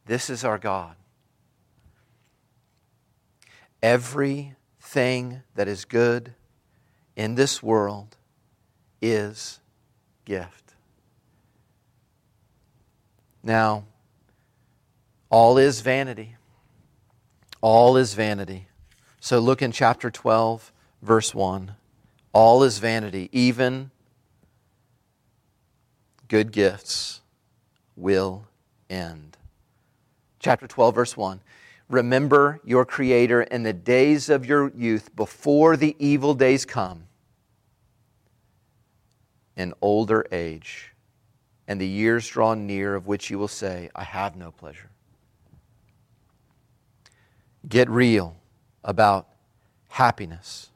This 0.06 0.30
is 0.30 0.44
our 0.44 0.58
God. 0.58 0.96
everything 3.82 5.42
that 5.56 5.68
is 5.68 5.86
good 5.86 6.36
in 7.16 7.36
this 7.36 7.62
world 7.62 8.16
is 9.02 9.60
gift. 10.26 10.76
Now, 13.44 13.86
all 15.30 15.58
is 15.58 15.82
vanity. 15.82 16.36
All 17.62 17.98
is 17.98 18.14
vanity. 18.14 18.68
So 19.20 19.40
look 19.40 19.62
in 19.62 19.72
chapter 19.72 20.10
12, 20.12 20.72
verse 21.02 21.34
1. 21.34 21.76
All 22.34 22.64
is 22.64 22.80
vanity, 22.80 23.30
even 23.32 23.92
good 26.28 26.52
gifts 26.52 27.22
will 27.96 28.46
end. 28.90 29.38
Chapter 30.40 30.66
12, 30.66 30.96
verse 30.96 31.18
1. 31.18 31.42
Remember 31.92 32.62
your 32.64 32.86
Creator 32.86 33.42
in 33.44 33.64
the 33.64 33.74
days 33.74 34.30
of 34.30 34.46
your 34.46 34.72
youth 34.78 35.14
before 35.14 35.76
the 35.76 35.94
evil 36.00 36.34
days 36.34 36.64
come, 36.64 37.04
in 39.58 39.74
older 39.82 40.26
age, 40.32 40.94
and 41.68 41.82
the 41.82 41.88
years 41.88 42.26
draw 42.30 42.54
near 42.54 42.96
of 42.96 43.08
which 43.08 43.30
you 43.30 43.38
will 43.38 43.50
say, 43.50 43.90
I 43.94 44.06
have 44.06 44.38
no 44.38 44.52
pleasure. 44.52 44.90
Get 47.68 47.90
real 47.90 48.38
about 48.86 49.28
happiness. 49.90 50.70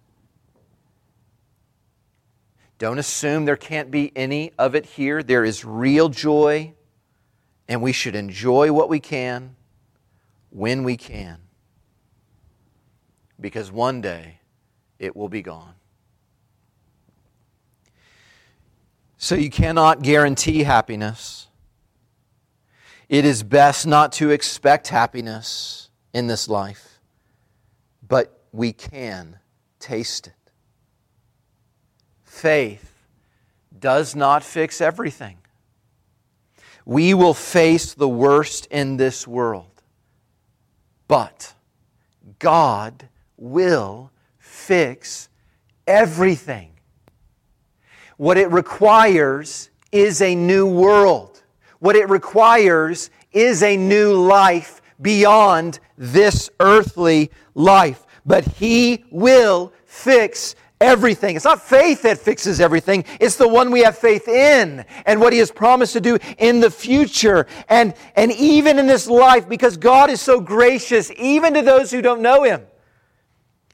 Don't 2.78 3.00
assume 3.00 3.46
there 3.46 3.56
can't 3.56 3.90
be 3.90 4.12
any 4.18 4.52
of 4.60 4.76
it 4.76 4.86
here. 4.86 5.24
There 5.24 5.46
is 5.46 5.64
real 5.64 6.10
joy, 6.10 6.74
and 7.70 7.82
we 7.82 7.94
should 7.94 8.16
enjoy 8.16 8.74
what 8.74 8.90
we 8.90 9.00
can 9.00 9.56
when 10.56 10.86
we 10.86 10.96
can. 10.96 11.38
Because 13.40 13.74
one 13.74 14.00
day 14.00 14.40
it 14.98 15.14
will 15.14 15.28
be 15.28 15.42
gone. 15.42 15.74
So 19.18 19.36
you 19.36 19.50
cannot 19.50 20.02
guarantee 20.02 20.64
happiness. 20.64 21.48
It 23.10 23.26
is 23.26 23.44
best 23.44 23.86
not 23.86 24.14
to 24.14 24.30
expect 24.32 24.88
happiness 24.88 25.90
in 26.14 26.28
this 26.28 26.48
life, 26.48 27.00
but 28.08 28.42
we 28.54 28.72
can 28.72 29.40
taste 29.80 30.28
it. 30.28 30.52
Faith 32.24 33.04
does 33.78 34.16
not 34.16 34.42
fix 34.42 34.80
everything. 34.80 35.38
We 36.86 37.14
will 37.14 37.34
face 37.34 37.94
the 37.94 38.08
worst 38.08 38.68
in 38.68 38.96
this 38.96 39.28
world, 39.28 39.75
but 41.08 41.54
God 42.40 43.08
will 43.38 44.12
fix 44.38 45.30
everything. 45.88 46.72
What 48.18 48.38
it 48.38 48.50
requires 48.52 49.70
is 49.92 50.22
a 50.22 50.36
new 50.36 50.66
world. 50.66 51.44
What 51.80 51.96
it 51.96 52.10
requires 52.10 53.10
is 53.32 53.62
a 53.62 53.76
new 53.76 54.14
life 54.14 54.82
beyond 55.02 55.80
this 55.98 56.50
earthly 56.60 57.32
life. 57.54 58.06
But 58.26 58.46
He 58.46 59.06
will 59.12 59.74
fix 59.86 60.56
everything. 60.82 61.36
It's 61.36 61.46
not 61.46 61.62
faith 61.62 62.02
that 62.04 62.18
fixes 62.18 62.60
everything. 62.60 63.06
It's 63.20 63.36
the 63.36 63.48
one 63.48 63.72
we 63.72 63.84
have 63.84 63.98
faith 63.98 64.28
in 64.28 64.86
and 65.06 65.20
what 65.20 65.34
he 65.34 65.40
has 65.40 65.52
promised 65.52 65.94
to 65.94 66.02
do 66.02 66.18
in 66.38 66.60
the 66.60 66.72
future. 66.72 67.48
And, 67.70 67.94
and 68.16 68.32
even 68.34 68.80
in 68.80 68.88
this 68.88 69.08
life, 69.08 69.48
because 69.48 69.78
God 69.78 70.10
is 70.10 70.22
so 70.22 70.40
gracious, 70.40 71.12
even 71.18 71.54
to 71.54 71.62
those 71.62 71.92
who 71.92 72.02
don't 72.02 72.22
know 72.22 72.44
him. 72.44 72.62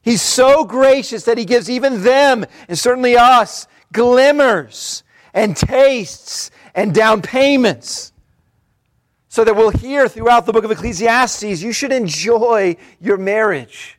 He's 0.01 0.21
so 0.21 0.65
gracious 0.65 1.25
that 1.25 1.37
he 1.37 1.45
gives 1.45 1.69
even 1.69 2.01
them, 2.01 2.45
and 2.67 2.77
certainly 2.77 3.15
us, 3.17 3.67
glimmers 3.93 5.03
and 5.33 5.55
tastes 5.55 6.51
and 6.73 6.93
down 6.93 7.21
payments 7.21 8.11
so 9.27 9.43
that 9.45 9.55
we'll 9.55 9.69
hear 9.69 10.09
throughout 10.09 10.45
the 10.45 10.51
book 10.51 10.65
of 10.65 10.71
Ecclesiastes 10.71 11.61
you 11.61 11.71
should 11.71 11.91
enjoy 11.91 12.75
your 12.99 13.17
marriage. 13.17 13.97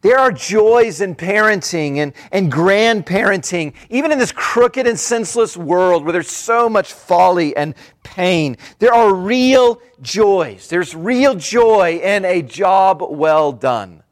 There 0.00 0.18
are 0.18 0.30
joys 0.30 1.00
in 1.00 1.16
parenting 1.16 1.96
and, 1.96 2.12
and 2.30 2.52
grandparenting, 2.52 3.74
even 3.90 4.12
in 4.12 4.18
this 4.18 4.30
crooked 4.30 4.86
and 4.86 4.98
senseless 4.98 5.56
world 5.56 6.04
where 6.04 6.12
there's 6.12 6.30
so 6.30 6.68
much 6.68 6.92
folly 6.92 7.56
and 7.56 7.74
pain. 8.04 8.56
There 8.78 8.94
are 8.94 9.12
real 9.12 9.82
joys. 10.00 10.68
There's 10.68 10.94
real 10.94 11.34
joy 11.34 12.00
in 12.02 12.24
a 12.24 12.42
job 12.42 13.02
well 13.02 13.50
done. 13.50 14.04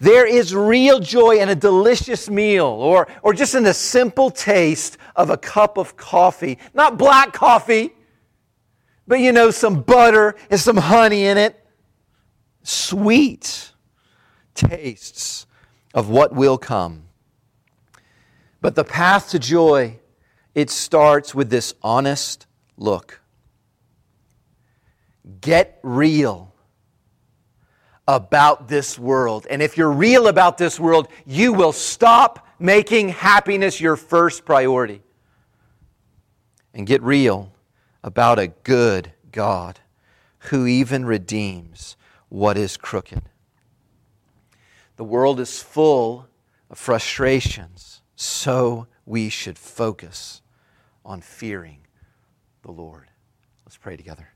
There 0.00 0.26
is 0.26 0.54
real 0.54 0.98
joy 0.98 1.36
in 1.38 1.50
a 1.50 1.54
delicious 1.54 2.28
meal 2.28 2.66
or, 2.66 3.06
or 3.22 3.32
just 3.32 3.54
in 3.54 3.62
the 3.62 3.74
simple 3.74 4.30
taste 4.30 4.98
of 5.14 5.30
a 5.30 5.36
cup 5.36 5.76
of 5.76 5.96
coffee. 5.96 6.58
Not 6.72 6.98
black 6.98 7.32
coffee, 7.32 7.92
but 9.06 9.20
you 9.20 9.30
know, 9.30 9.50
some 9.52 9.82
butter 9.82 10.34
and 10.50 10.58
some 10.58 10.78
honey 10.78 11.26
in 11.26 11.38
it. 11.38 11.64
Sweet 12.62 13.73
tastes 14.54 15.46
of 15.92 16.08
what 16.08 16.34
will 16.34 16.58
come. 16.58 17.04
But 18.60 18.74
the 18.74 18.84
path 18.84 19.30
to 19.30 19.38
joy, 19.38 19.98
it 20.54 20.70
starts 20.70 21.34
with 21.34 21.50
this 21.50 21.74
honest 21.82 22.46
look. 22.76 23.20
Get 25.40 25.78
real 25.82 26.52
about 28.06 28.68
this 28.68 28.98
world. 28.98 29.46
And 29.48 29.62
if 29.62 29.76
you're 29.76 29.90
real 29.90 30.28
about 30.28 30.58
this 30.58 30.78
world, 30.78 31.08
you 31.26 31.52
will 31.52 31.72
stop 31.72 32.46
making 32.58 33.10
happiness 33.10 33.80
your 33.80 33.96
first 33.96 34.44
priority. 34.44 35.02
And 36.72 36.86
get 36.86 37.02
real 37.02 37.52
about 38.02 38.38
a 38.38 38.48
good 38.48 39.12
God 39.32 39.80
who 40.38 40.66
even 40.66 41.04
redeems 41.04 41.96
what 42.28 42.56
is 42.56 42.76
crooked. 42.76 43.22
The 44.96 45.04
world 45.04 45.40
is 45.40 45.62
full 45.62 46.28
of 46.70 46.78
frustrations, 46.78 48.02
so 48.16 48.86
we 49.06 49.28
should 49.28 49.58
focus 49.58 50.40
on 51.04 51.20
fearing 51.20 51.80
the 52.62 52.70
Lord. 52.70 53.08
Let's 53.64 53.76
pray 53.76 53.96
together. 53.96 54.28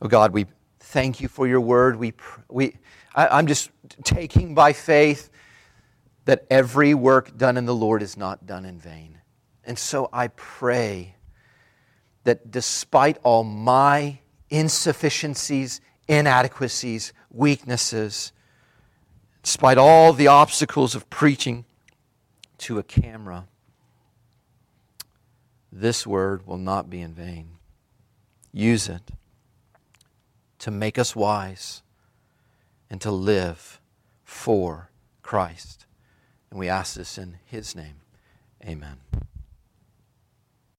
Oh 0.00 0.08
God, 0.08 0.32
we 0.32 0.46
thank 0.80 1.20
you 1.20 1.28
for 1.28 1.46
your 1.46 1.60
word. 1.60 1.96
We, 1.96 2.14
we, 2.48 2.76
I, 3.14 3.28
I'm 3.28 3.46
just 3.46 3.70
taking 4.02 4.54
by 4.54 4.72
faith 4.72 5.30
that 6.24 6.46
every 6.50 6.94
work 6.94 7.36
done 7.36 7.56
in 7.56 7.66
the 7.66 7.74
Lord 7.74 8.02
is 8.02 8.16
not 8.16 8.46
done 8.46 8.64
in 8.64 8.78
vain. 8.78 9.18
And 9.64 9.78
so 9.78 10.08
I 10.12 10.28
pray 10.28 11.14
that 12.24 12.50
despite 12.50 13.18
all 13.22 13.44
my 13.44 14.18
insufficiencies, 14.50 15.80
inadequacies, 16.06 17.12
weaknesses, 17.30 18.32
despite 19.42 19.78
all 19.78 20.12
the 20.12 20.26
obstacles 20.26 20.94
of 20.94 21.08
preaching 21.10 21.64
to 22.58 22.78
a 22.78 22.82
camera, 22.82 23.46
this 25.70 26.06
word 26.06 26.46
will 26.46 26.58
not 26.58 26.90
be 26.90 27.00
in 27.00 27.14
vain. 27.14 27.50
Use 28.52 28.88
it 28.88 29.02
to 30.58 30.70
make 30.70 30.98
us 30.98 31.14
wise 31.14 31.82
and 32.90 33.00
to 33.00 33.10
live 33.10 33.80
for 34.24 34.90
Christ. 35.22 35.86
And 36.50 36.58
we 36.58 36.68
ask 36.68 36.94
this 36.94 37.18
in 37.18 37.38
His 37.46 37.76
name. 37.76 38.00
Amen. 38.64 38.96